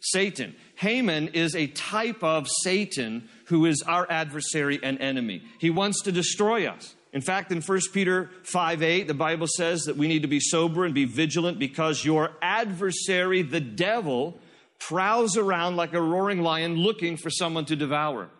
Satan. 0.00 0.56
Haman 0.74 1.28
is 1.28 1.54
a 1.54 1.68
type 1.68 2.24
of 2.24 2.48
Satan 2.64 3.28
who 3.46 3.64
is 3.64 3.80
our 3.86 4.10
adversary 4.10 4.80
and 4.82 5.00
enemy. 5.00 5.42
He 5.60 5.70
wants 5.70 6.02
to 6.02 6.10
destroy 6.10 6.66
us. 6.66 6.96
In 7.12 7.20
fact, 7.20 7.52
in 7.52 7.62
1 7.62 7.80
Peter 7.92 8.28
5 8.42 8.82
8, 8.82 9.06
the 9.06 9.14
Bible 9.14 9.46
says 9.46 9.84
that 9.84 9.96
we 9.96 10.08
need 10.08 10.22
to 10.22 10.28
be 10.28 10.40
sober 10.40 10.84
and 10.84 10.92
be 10.92 11.04
vigilant 11.04 11.60
because 11.60 12.04
your 12.04 12.32
adversary, 12.42 13.42
the 13.42 13.60
devil, 13.60 14.36
prowls 14.80 15.36
around 15.36 15.76
like 15.76 15.94
a 15.94 16.02
roaring 16.02 16.42
lion 16.42 16.74
looking 16.74 17.16
for 17.16 17.30
someone 17.30 17.66
to 17.66 17.76
devour. 17.76 18.30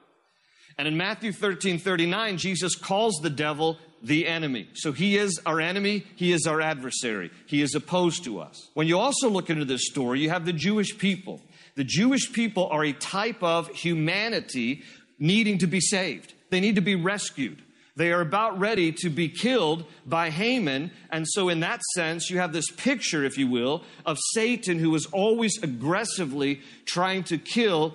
And 0.79 0.87
in 0.87 0.97
Matthew 0.97 1.33
13 1.33 1.79
39, 1.79 2.37
Jesus 2.37 2.75
calls 2.75 3.17
the 3.23 3.31
devil 3.31 3.79
the 4.03 4.27
enemy. 4.27 4.69
So 4.75 4.93
he 4.93 5.17
is 5.17 5.41
our 5.47 5.61
enemy, 5.61 6.05
he 6.17 6.33
is 6.33 6.47
our 6.47 6.61
adversary, 6.61 7.31
he 7.47 7.63
is 7.63 7.75
opposed 7.75 8.25
to 8.25 8.41
us. 8.41 8.71
When 8.75 8.87
you 8.87 8.99
also 8.99 9.29
look 9.29 9.51
into 9.51 9.65
this 9.65 9.87
story, 9.87 10.21
you 10.21 10.31
have 10.31 10.45
the 10.45 10.53
Jewish 10.53 10.97
people. 10.99 11.41
The 11.75 11.85
Jewish 11.85 12.33
people 12.33 12.69
are 12.69 12.85
a 12.85 12.93
type 12.93 13.43
of 13.43 13.69
humanity 13.69 14.83
needing 15.19 15.59
to 15.59 15.67
be 15.67 15.81
saved, 15.81 16.35
they 16.51 16.61
need 16.61 16.77
to 16.77 16.83
be 16.83 16.95
rescued. 16.95 17.63
They 17.97 18.13
are 18.13 18.21
about 18.21 18.59
ready 18.59 18.93
to 18.93 19.09
be 19.09 19.31
killed 19.31 19.87
by 20.05 20.29
Haman. 20.29 20.91
And 21.09 21.27
so, 21.27 21.49
in 21.49 21.61
that 21.61 21.81
sense, 21.95 22.29
you 22.29 22.37
have 22.37 22.53
this 22.53 22.71
picture, 22.71 23.25
if 23.25 23.39
you 23.39 23.49
will, 23.49 23.85
of 24.05 24.19
Satan 24.35 24.79
who 24.79 24.95
is 24.95 25.07
always 25.07 25.59
aggressively 25.63 26.61
trying 26.85 27.25
to 27.25 27.39
kill 27.39 27.95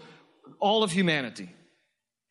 all 0.60 0.82
of 0.82 0.92
humanity. 0.92 1.52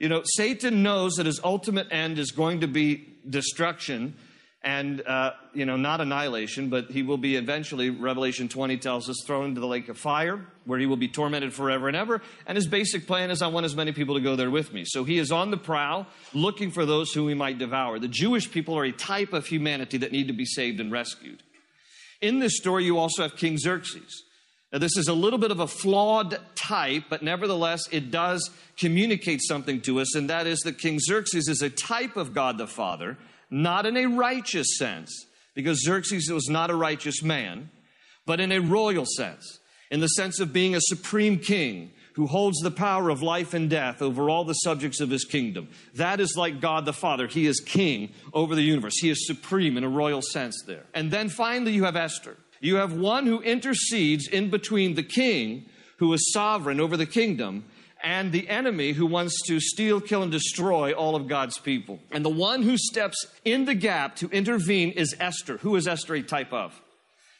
You 0.00 0.08
know, 0.08 0.22
Satan 0.24 0.82
knows 0.82 1.16
that 1.16 1.26
his 1.26 1.40
ultimate 1.44 1.88
end 1.90 2.18
is 2.18 2.32
going 2.32 2.60
to 2.62 2.66
be 2.66 3.06
destruction 3.28 4.16
and, 4.62 5.06
uh, 5.06 5.32
you 5.52 5.66
know, 5.66 5.76
not 5.76 6.00
annihilation, 6.00 6.70
but 6.70 6.90
he 6.90 7.02
will 7.02 7.18
be 7.18 7.36
eventually, 7.36 7.90
Revelation 7.90 8.48
20 8.48 8.78
tells 8.78 9.10
us, 9.10 9.22
thrown 9.26 9.46
into 9.46 9.60
the 9.60 9.66
lake 9.66 9.90
of 9.90 9.98
fire, 9.98 10.46
where 10.64 10.78
he 10.78 10.86
will 10.86 10.96
be 10.96 11.08
tormented 11.08 11.52
forever 11.52 11.86
and 11.86 11.96
ever. 11.96 12.22
And 12.46 12.56
his 12.56 12.66
basic 12.66 13.06
plan 13.06 13.30
is, 13.30 13.42
I 13.42 13.48
want 13.48 13.66
as 13.66 13.76
many 13.76 13.92
people 13.92 14.14
to 14.14 14.22
go 14.22 14.36
there 14.36 14.50
with 14.50 14.72
me. 14.72 14.84
So 14.86 15.04
he 15.04 15.18
is 15.18 15.30
on 15.30 15.50
the 15.50 15.58
prowl, 15.58 16.06
looking 16.32 16.70
for 16.70 16.86
those 16.86 17.12
whom 17.12 17.28
he 17.28 17.34
might 17.34 17.58
devour. 17.58 17.98
The 17.98 18.08
Jewish 18.08 18.50
people 18.50 18.78
are 18.78 18.84
a 18.84 18.92
type 18.92 19.34
of 19.34 19.46
humanity 19.46 19.98
that 19.98 20.12
need 20.12 20.28
to 20.28 20.34
be 20.34 20.46
saved 20.46 20.80
and 20.80 20.90
rescued. 20.90 21.42
In 22.22 22.38
this 22.38 22.56
story, 22.56 22.84
you 22.84 22.98
also 22.98 23.22
have 23.22 23.36
King 23.36 23.58
Xerxes. 23.58 24.24
Now, 24.72 24.78
this 24.78 24.96
is 24.96 25.08
a 25.08 25.14
little 25.14 25.38
bit 25.38 25.50
of 25.50 25.58
a 25.58 25.66
flawed 25.66 26.38
type, 26.54 27.04
but 27.10 27.22
nevertheless, 27.22 27.88
it 27.90 28.10
does 28.10 28.50
communicate 28.78 29.40
something 29.42 29.80
to 29.82 30.00
us, 30.00 30.14
and 30.14 30.30
that 30.30 30.46
is 30.46 30.60
that 30.60 30.78
King 30.78 31.00
Xerxes 31.00 31.48
is 31.48 31.60
a 31.60 31.70
type 31.70 32.16
of 32.16 32.32
God 32.32 32.56
the 32.56 32.68
Father 32.68 33.18
not 33.50 33.84
in 33.84 33.96
a 33.96 34.06
righteous 34.06 34.78
sense, 34.78 35.26
because 35.54 35.82
Xerxes 35.82 36.30
was 36.30 36.48
not 36.48 36.70
a 36.70 36.74
righteous 36.74 37.22
man, 37.22 37.70
but 38.24 38.40
in 38.40 38.52
a 38.52 38.60
royal 38.60 39.04
sense, 39.04 39.58
in 39.90 40.00
the 40.00 40.08
sense 40.08 40.38
of 40.38 40.52
being 40.52 40.74
a 40.74 40.80
supreme 40.80 41.38
king 41.38 41.90
who 42.14 42.26
holds 42.26 42.58
the 42.60 42.70
power 42.70 43.08
of 43.08 43.22
life 43.22 43.54
and 43.54 43.70
death 43.70 44.02
over 44.02 44.30
all 44.30 44.44
the 44.44 44.54
subjects 44.54 45.00
of 45.00 45.10
his 45.10 45.24
kingdom. 45.24 45.68
That 45.94 46.20
is 46.20 46.36
like 46.36 46.60
God 46.60 46.84
the 46.84 46.92
Father. 46.92 47.26
He 47.26 47.46
is 47.46 47.60
king 47.60 48.12
over 48.32 48.54
the 48.54 48.62
universe, 48.62 48.98
he 49.00 49.10
is 49.10 49.26
supreme 49.26 49.76
in 49.76 49.84
a 49.84 49.88
royal 49.88 50.22
sense 50.22 50.62
there. 50.66 50.84
And 50.94 51.10
then 51.10 51.28
finally, 51.28 51.72
you 51.72 51.84
have 51.84 51.96
Esther. 51.96 52.36
You 52.60 52.76
have 52.76 52.92
one 52.92 53.26
who 53.26 53.40
intercedes 53.40 54.28
in 54.28 54.50
between 54.50 54.94
the 54.94 55.02
king, 55.02 55.66
who 55.98 56.12
is 56.12 56.32
sovereign 56.32 56.80
over 56.80 56.96
the 56.96 57.06
kingdom, 57.06 57.64
and 58.02 58.32
the 58.32 58.48
enemy 58.48 58.92
who 58.92 59.06
wants 59.06 59.40
to 59.46 59.60
steal, 59.60 60.00
kill, 60.00 60.22
and 60.22 60.32
destroy 60.32 60.92
all 60.92 61.16
of 61.16 61.28
God's 61.28 61.58
people. 61.58 62.00
And 62.10 62.24
the 62.24 62.30
one 62.30 62.62
who 62.62 62.76
steps 62.78 63.26
in 63.44 63.64
the 63.64 63.74
gap 63.74 64.16
to 64.16 64.28
intervene 64.30 64.90
is 64.92 65.14
Esther. 65.18 65.58
Who 65.58 65.76
is 65.76 65.86
Esther 65.86 66.14
a 66.14 66.22
type 66.22 66.52
of? 66.52 66.80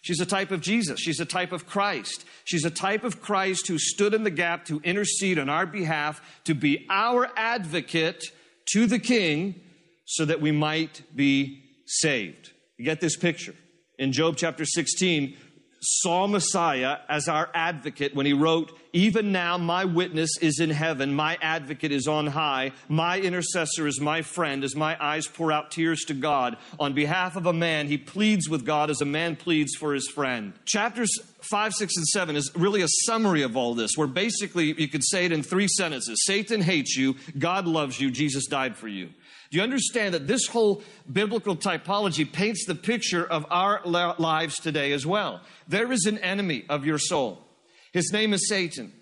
She's 0.02 0.20
a 0.20 0.26
type 0.26 0.50
of 0.50 0.62
Jesus. 0.62 0.98
She's 0.98 1.20
a 1.20 1.26
type 1.26 1.52
of 1.52 1.66
Christ. 1.66 2.24
She's 2.44 2.64
a 2.64 2.70
type 2.70 3.04
of 3.04 3.20
Christ 3.20 3.68
who 3.68 3.78
stood 3.78 4.14
in 4.14 4.24
the 4.24 4.30
gap 4.30 4.64
to 4.66 4.80
intercede 4.80 5.38
on 5.38 5.50
our 5.50 5.66
behalf, 5.66 6.22
to 6.44 6.54
be 6.54 6.86
our 6.88 7.30
advocate 7.36 8.24
to 8.72 8.86
the 8.86 8.98
king 8.98 9.60
so 10.06 10.24
that 10.24 10.40
we 10.40 10.52
might 10.52 11.02
be 11.14 11.62
saved. 11.86 12.52
You 12.78 12.84
get 12.84 13.00
this 13.00 13.16
picture. 13.16 13.54
In 14.00 14.12
Job 14.12 14.38
chapter 14.38 14.64
16, 14.64 15.36
saw 15.82 16.26
Messiah 16.26 17.00
as 17.06 17.28
our 17.28 17.50
advocate 17.52 18.14
when 18.14 18.24
he 18.24 18.32
wrote, 18.32 18.72
Even 18.94 19.30
now 19.30 19.58
my 19.58 19.84
witness 19.84 20.38
is 20.40 20.58
in 20.58 20.70
heaven, 20.70 21.12
my 21.12 21.36
advocate 21.42 21.92
is 21.92 22.08
on 22.08 22.26
high, 22.26 22.72
my 22.88 23.20
intercessor 23.20 23.86
is 23.86 24.00
my 24.00 24.22
friend, 24.22 24.64
as 24.64 24.74
my 24.74 24.96
eyes 24.98 25.26
pour 25.26 25.52
out 25.52 25.70
tears 25.70 26.00
to 26.06 26.14
God. 26.14 26.56
On 26.78 26.94
behalf 26.94 27.36
of 27.36 27.44
a 27.44 27.52
man, 27.52 27.88
he 27.88 27.98
pleads 27.98 28.48
with 28.48 28.64
God 28.64 28.88
as 28.88 29.02
a 29.02 29.06
man 29.06 29.36
pleads 29.36 29.74
for 29.74 29.92
his 29.92 30.08
friend. 30.08 30.54
Chapters 30.64 31.10
5, 31.50 31.74
6, 31.74 31.96
and 31.98 32.06
7 32.06 32.36
is 32.36 32.50
really 32.54 32.80
a 32.80 32.88
summary 33.04 33.42
of 33.42 33.54
all 33.54 33.74
this, 33.74 33.98
where 33.98 34.06
basically 34.06 34.72
you 34.80 34.88
could 34.88 35.04
say 35.04 35.26
it 35.26 35.32
in 35.32 35.42
three 35.42 35.68
sentences 35.68 36.22
Satan 36.24 36.62
hates 36.62 36.96
you, 36.96 37.16
God 37.38 37.66
loves 37.66 38.00
you, 38.00 38.10
Jesus 38.10 38.46
died 38.46 38.78
for 38.78 38.88
you. 38.88 39.10
Do 39.50 39.56
you 39.56 39.64
understand 39.64 40.14
that 40.14 40.28
this 40.28 40.46
whole 40.46 40.82
biblical 41.12 41.56
typology 41.56 42.30
paints 42.30 42.64
the 42.66 42.74
picture 42.76 43.26
of 43.26 43.44
our 43.50 43.82
lives 43.84 44.60
today 44.60 44.92
as 44.92 45.04
well? 45.04 45.40
There 45.66 45.90
is 45.90 46.06
an 46.06 46.18
enemy 46.18 46.64
of 46.68 46.86
your 46.86 46.98
soul. 46.98 47.44
His 47.92 48.12
name 48.12 48.32
is 48.32 48.48
Satan. 48.48 48.92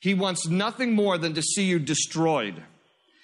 He 0.00 0.12
wants 0.12 0.46
nothing 0.46 0.94
more 0.94 1.16
than 1.16 1.32
to 1.34 1.42
see 1.42 1.64
you 1.64 1.78
destroyed. 1.78 2.62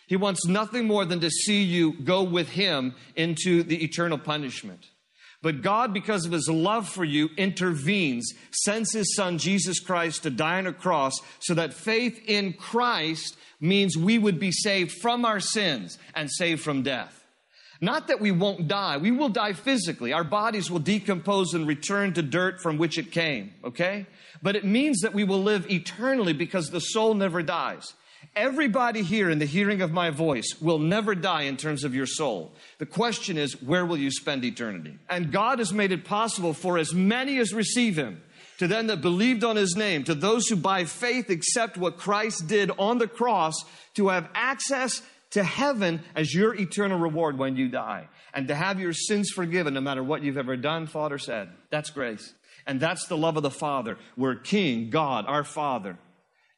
He 0.07 0.17
wants 0.17 0.47
nothing 0.47 0.87
more 0.87 1.05
than 1.05 1.21
to 1.21 1.31
see 1.31 1.63
you 1.63 1.93
go 1.93 2.23
with 2.23 2.49
him 2.49 2.95
into 3.17 3.63
the 3.63 3.85
eternal 3.85 4.19
punishment. 4.19 4.87
But 5.43 5.61
God, 5.61 5.93
because 5.93 6.25
of 6.25 6.33
his 6.33 6.49
love 6.49 6.89
for 6.89 7.05
you, 7.05 7.29
intervenes, 7.37 8.33
sends 8.53 8.93
his 8.93 9.15
son 9.17 9.39
Jesus 9.39 9.81
Christ 9.81 10.23
to 10.23 10.31
die 10.31 10.59
on 10.59 10.69
a 10.69 10.73
cross 10.73 11.15
so 11.41 11.55
that 11.55 11.75
faith 11.75 12.23
in 12.27 12.53
Christ 12.53 13.37
means 13.61 13.97
we 13.97 14.19
would 14.19 14.39
be 14.39 14.53
saved 14.53 14.93
from 14.93 15.25
our 15.25 15.41
sins 15.41 15.99
and 16.15 16.31
saved 16.31 16.63
from 16.63 16.83
death. 16.83 17.19
Not 17.81 18.07
that 18.07 18.21
we 18.21 18.31
won't 18.31 18.69
die, 18.69 18.97
we 18.99 19.11
will 19.11 19.29
die 19.29 19.55
physically. 19.55 20.13
Our 20.13 20.23
bodies 20.23 20.71
will 20.71 20.79
decompose 20.79 21.53
and 21.53 21.67
return 21.67 22.13
to 22.13 22.23
dirt 22.23 22.63
from 22.63 22.79
which 22.79 22.97
it 22.97 23.11
came, 23.11 23.55
okay? 23.65 24.07
But 24.41 24.55
it 24.55 24.65
means 24.65 25.01
that 25.01 25.15
we 25.15 25.25
will 25.25 25.43
live 25.43 25.69
eternally 25.69 26.33
because 26.33 26.71
the 26.71 26.81
soul 26.81 27.15
never 27.15 27.43
dies. 27.43 27.95
Everybody 28.35 29.03
here 29.03 29.29
in 29.29 29.39
the 29.39 29.47
hearing 29.47 29.83
of 29.83 29.93
my 29.93 30.11
voice 30.11 30.57
will 30.61 30.79
never 30.79 31.15
die 31.15 31.43
in 31.43 31.57
terms 31.57 31.85
of 31.85 31.95
your 31.95 32.07
soul. 32.07 32.53
The 32.79 32.87
question 32.87 33.37
is, 33.37 33.61
where 33.61 33.85
will 33.85 33.99
you 33.99 34.11
spend 34.11 34.45
eternity? 34.45 34.99
And 35.11 35.31
God 35.31 35.59
has 35.59 35.73
made 35.73 35.93
it 35.93 36.05
possible 36.05 36.55
for 36.55 36.79
as 36.79 36.95
many 36.95 37.39
as 37.39 37.53
receive 37.53 37.97
Him 37.97 38.23
to 38.63 38.69
them 38.69 38.87
that 38.87 39.01
believed 39.01 39.43
on 39.43 39.57
his 39.57 39.75
name, 39.75 40.05
to 40.05 40.15
those 40.15 40.47
who 40.47 40.55
by 40.55 40.85
faith 40.85 41.31
accept 41.31 41.77
what 41.77 41.97
Christ 41.97 42.47
did 42.47 42.71
on 42.79 42.99
the 42.99 43.09
cross, 43.09 43.55
to 43.95 44.09
have 44.09 44.29
access 44.35 45.03
to 45.31 45.43
heaven 45.43 46.01
as 46.15 46.33
your 46.33 46.55
eternal 46.55 46.97
reward 46.97 47.37
when 47.37 47.57
you 47.57 47.69
die, 47.69 48.07
and 48.33 48.47
to 48.47 48.55
have 48.55 48.79
your 48.79 48.93
sins 48.93 49.31
forgiven 49.31 49.75
no 49.75 49.81
matter 49.81 50.05
what 50.05 50.23
you've 50.23 50.39
ever 50.39 50.57
done, 50.57 50.87
thought, 50.87 51.13
or 51.13 51.19
said. 51.19 51.49
That's 51.71 51.91
grace. 51.91 52.35
And 52.65 52.79
that's 52.79 53.07
the 53.09 53.17
love 53.17 53.37
of 53.37 53.43
the 53.43 53.51
Father, 53.51 53.99
where 54.15 54.37
King, 54.37 54.91
God, 54.91 55.25
our 55.27 55.43
Father, 55.43 55.99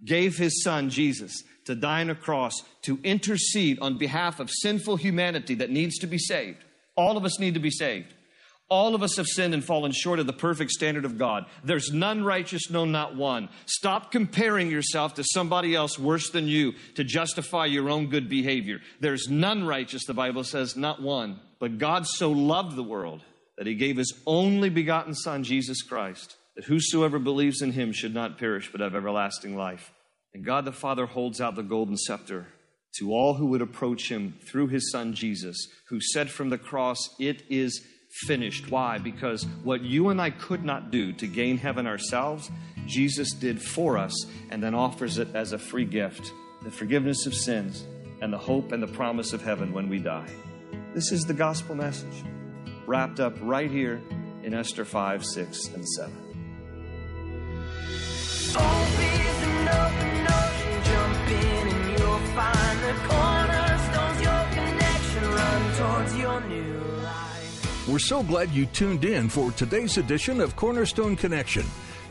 gave 0.04 0.37
his 0.37 0.62
Son, 0.62 0.90
Jesus, 0.90 1.42
to 1.64 1.74
die 1.74 2.00
on 2.00 2.11
a 2.11 2.14
cross 2.14 2.55
to 2.83 2.98
intercede 3.03 3.79
on 3.81 3.98
behalf 3.98 4.40
of 4.40 4.50
sinful 4.50 4.96
humanity 4.96 5.55
that 5.57 5.70
needs 5.70 5.98
to 5.98 6.07
be 6.07 6.18
saved. 6.18 6.59
All 6.96 7.16
of 7.16 7.24
us 7.24 7.38
need 7.38 7.55
to 7.55 7.61
be 7.61 7.70
saved. 7.70 8.14
All 8.70 8.94
of 8.94 9.03
us 9.03 9.16
have 9.16 9.27
sinned 9.27 9.53
and 9.53 9.62
fallen 9.62 9.92
short 9.92 10.18
of 10.18 10.27
the 10.27 10.33
perfect 10.33 10.70
standard 10.70 11.05
of 11.05 11.18
God. 11.18 11.44
There's 11.62 11.92
none 11.92 12.24
righteous, 12.24 12.70
no, 12.70 12.87
not 12.87 13.14
one. 13.14 13.50
Stop 13.66 14.11
comparing 14.11 14.70
yourself 14.70 15.14
to 15.14 15.24
somebody 15.24 15.74
else 15.74 15.98
worse 15.98 16.31
than 16.31 16.48
you 16.48 16.72
to 16.94 17.05
justify 17.05 17.66
your 17.66 17.90
own 17.90 18.09
good 18.09 18.29
behavior. 18.29 18.81
There's 19.00 19.29
none 19.29 19.66
righteous, 19.66 20.07
the 20.07 20.14
Bible 20.14 20.44
says, 20.44 20.77
not 20.77 21.03
one. 21.03 21.40
But 21.59 21.79
God 21.79 22.07
so 22.07 22.31
loved 22.31 22.74
the 22.74 22.83
world 22.83 23.22
that 23.59 23.66
he 23.66 23.74
gave 23.74 23.96
his 23.98 24.14
only 24.27 24.70
begotten 24.70 25.14
Son, 25.14 25.44
Jesus 25.44 25.83
Christ, 25.83 26.37
that 26.57 26.64
whosoever 26.64 27.18
believes 27.18 27.61
in 27.61 27.72
him 27.72 27.92
should 27.92 28.14
not 28.14 28.38
perish 28.38 28.72
but 28.72 28.81
have 28.81 28.94
everlasting 28.94 29.57
life. 29.57 29.92
And 30.34 30.44
God 30.44 30.64
the 30.64 30.72
Father 30.72 31.06
holds 31.06 31.40
out 31.40 31.54
the 31.54 31.62
golden 31.62 31.96
scepter 31.96 32.48
to 32.98 33.12
all 33.12 33.34
who 33.34 33.46
would 33.46 33.62
approach 33.62 34.10
him 34.10 34.34
through 34.48 34.68
his 34.68 34.90
Son, 34.90 35.14
Jesus, 35.14 35.68
who 35.88 36.00
said 36.00 36.30
from 36.30 36.50
the 36.50 36.58
cross, 36.58 37.14
It 37.18 37.42
is 37.48 37.82
finished. 38.26 38.70
Why? 38.70 38.98
Because 38.98 39.44
what 39.62 39.82
you 39.82 40.08
and 40.08 40.20
I 40.20 40.30
could 40.30 40.64
not 40.64 40.90
do 40.90 41.12
to 41.14 41.26
gain 41.26 41.58
heaven 41.58 41.86
ourselves, 41.86 42.50
Jesus 42.86 43.32
did 43.32 43.62
for 43.62 43.98
us 43.98 44.26
and 44.50 44.62
then 44.62 44.74
offers 44.74 45.18
it 45.18 45.28
as 45.34 45.52
a 45.52 45.58
free 45.58 45.84
gift 45.84 46.32
the 46.62 46.70
forgiveness 46.70 47.26
of 47.26 47.34
sins 47.34 47.84
and 48.22 48.32
the 48.32 48.38
hope 48.38 48.72
and 48.72 48.82
the 48.82 48.86
promise 48.86 49.34
of 49.34 49.42
heaven 49.42 49.72
when 49.72 49.88
we 49.88 49.98
die. 49.98 50.30
This 50.94 51.12
is 51.12 51.24
the 51.24 51.34
gospel 51.34 51.74
message 51.74 52.24
wrapped 52.86 53.20
up 53.20 53.36
right 53.42 53.70
here 53.70 54.00
in 54.42 54.54
Esther 54.54 54.84
5, 54.84 55.24
6, 55.24 55.68
and 55.74 55.86
7. 55.86 56.12
We're 67.88 67.98
so 67.98 68.22
glad 68.22 68.50
you 68.50 68.66
tuned 68.66 69.04
in 69.04 69.28
for 69.28 69.52
today's 69.52 69.98
edition 69.98 70.40
of 70.40 70.56
Cornerstone 70.56 71.16
Connection. 71.16 71.64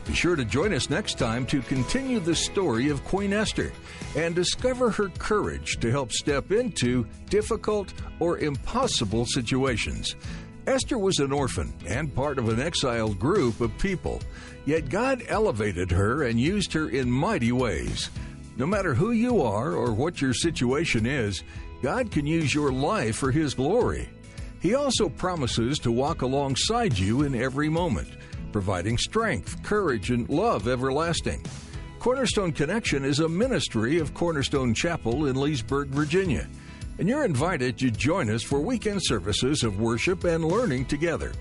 Be 0.06 0.14
sure 0.14 0.36
to 0.36 0.44
join 0.44 0.72
us 0.72 0.88
next 0.88 1.18
time 1.18 1.44
to 1.46 1.62
continue 1.62 2.20
the 2.20 2.34
story 2.34 2.90
of 2.90 3.04
Queen 3.04 3.32
Esther 3.32 3.72
and 4.16 4.34
discover 4.34 4.90
her 4.90 5.08
courage 5.18 5.78
to 5.80 5.90
help 5.90 6.12
step 6.12 6.52
into 6.52 7.06
difficult 7.28 7.92
or 8.20 8.38
impossible 8.38 9.26
situations. 9.26 10.14
Esther 10.66 10.98
was 10.98 11.18
an 11.18 11.32
orphan 11.32 11.74
and 11.86 12.14
part 12.14 12.38
of 12.38 12.48
an 12.48 12.60
exiled 12.60 13.18
group 13.18 13.60
of 13.60 13.76
people, 13.78 14.20
yet 14.64 14.88
God 14.88 15.22
elevated 15.28 15.90
her 15.90 16.22
and 16.22 16.40
used 16.40 16.72
her 16.72 16.88
in 16.88 17.10
mighty 17.10 17.52
ways. 17.52 18.10
No 18.56 18.66
matter 18.66 18.94
who 18.94 19.10
you 19.10 19.42
are 19.42 19.72
or 19.72 19.92
what 19.92 20.20
your 20.20 20.34
situation 20.34 21.06
is, 21.06 21.42
God 21.82 22.10
can 22.10 22.26
use 22.26 22.54
your 22.54 22.72
life 22.72 23.16
for 23.16 23.30
His 23.32 23.54
glory. 23.54 24.08
He 24.60 24.74
also 24.74 25.08
promises 25.08 25.78
to 25.80 25.92
walk 25.92 26.22
alongside 26.22 26.96
you 26.98 27.22
in 27.22 27.34
every 27.34 27.68
moment, 27.68 28.08
providing 28.52 28.96
strength, 28.96 29.62
courage, 29.62 30.10
and 30.10 30.28
love 30.28 30.68
everlasting. 30.68 31.44
Cornerstone 31.98 32.52
Connection 32.52 33.04
is 33.04 33.20
a 33.20 33.28
ministry 33.28 33.98
of 33.98 34.14
Cornerstone 34.14 34.72
Chapel 34.74 35.26
in 35.26 35.36
Leesburg, 35.36 35.88
Virginia. 35.88 36.48
and 36.98 37.08
you're 37.08 37.24
invited 37.24 37.76
to 37.76 37.90
join 37.90 38.30
us 38.30 38.42
for 38.44 38.60
weekend 38.60 39.00
services 39.02 39.64
of 39.64 39.80
worship 39.80 40.22
and 40.22 40.44
learning 40.44 40.84
together. 40.84 41.32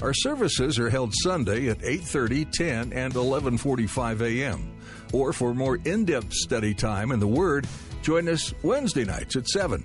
Our 0.00 0.14
services 0.14 0.78
are 0.78 0.88
held 0.88 1.12
Sunday 1.22 1.68
at 1.68 1.84
8:30, 1.84 2.46
10, 2.46 2.92
and 2.94 3.12
11:45 3.14 4.22
a.m. 4.22 4.73
Or 5.12 5.32
for 5.32 5.54
more 5.54 5.78
in-depth 5.84 6.32
study 6.32 6.74
time 6.74 7.12
in 7.12 7.20
the 7.20 7.26
Word, 7.26 7.66
join 8.02 8.28
us 8.28 8.52
Wednesday 8.62 9.04
nights 9.04 9.36
at 9.36 9.48
7. 9.48 9.84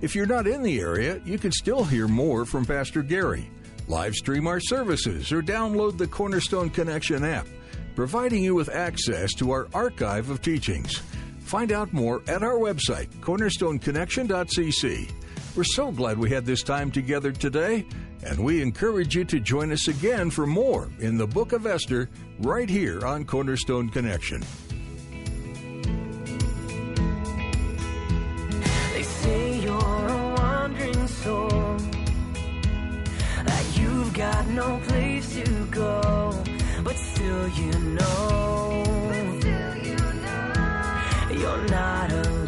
If 0.00 0.14
you're 0.14 0.26
not 0.26 0.46
in 0.46 0.62
the 0.62 0.80
area, 0.80 1.20
you 1.24 1.38
can 1.38 1.52
still 1.52 1.84
hear 1.84 2.06
more 2.06 2.44
from 2.44 2.64
Pastor 2.64 3.02
Gary. 3.02 3.50
Live 3.88 4.14
stream 4.14 4.46
our 4.46 4.60
services 4.60 5.32
or 5.32 5.42
download 5.42 5.98
the 5.98 6.06
Cornerstone 6.06 6.70
Connection 6.70 7.24
app, 7.24 7.46
providing 7.96 8.44
you 8.44 8.54
with 8.54 8.68
access 8.68 9.32
to 9.34 9.50
our 9.50 9.66
archive 9.74 10.30
of 10.30 10.42
teachings. 10.42 11.02
Find 11.40 11.72
out 11.72 11.92
more 11.92 12.22
at 12.28 12.42
our 12.42 12.56
website, 12.56 13.08
cornerstoneconnection.cc. 13.20 15.10
We're 15.56 15.64
so 15.64 15.90
glad 15.90 16.18
we 16.18 16.30
had 16.30 16.44
this 16.44 16.62
time 16.62 16.90
together 16.90 17.32
today, 17.32 17.86
and 18.24 18.38
we 18.38 18.62
encourage 18.62 19.14
you 19.14 19.24
to 19.24 19.40
join 19.40 19.72
us 19.72 19.88
again 19.88 20.30
for 20.30 20.46
more 20.46 20.88
in 20.98 21.16
the 21.16 21.26
book 21.26 21.52
of 21.52 21.66
Esther 21.66 22.08
right 22.40 22.68
here 22.68 23.04
on 23.06 23.24
Cornerstone 23.24 23.88
Connection. 23.88 24.42
They 28.92 29.02
say 29.02 29.60
you're 29.60 29.72
a 29.72 30.34
wandering 30.36 31.08
soul, 31.08 31.76
that 33.44 33.78
you've 33.78 34.12
got 34.14 34.46
no 34.48 34.80
place 34.86 35.34
to 35.34 35.66
go, 35.66 36.44
but 36.82 36.96
still 36.96 37.48
you 37.48 37.72
know, 37.72 38.84
you're 41.30 41.66
not 41.68 42.12
alone. 42.12 42.47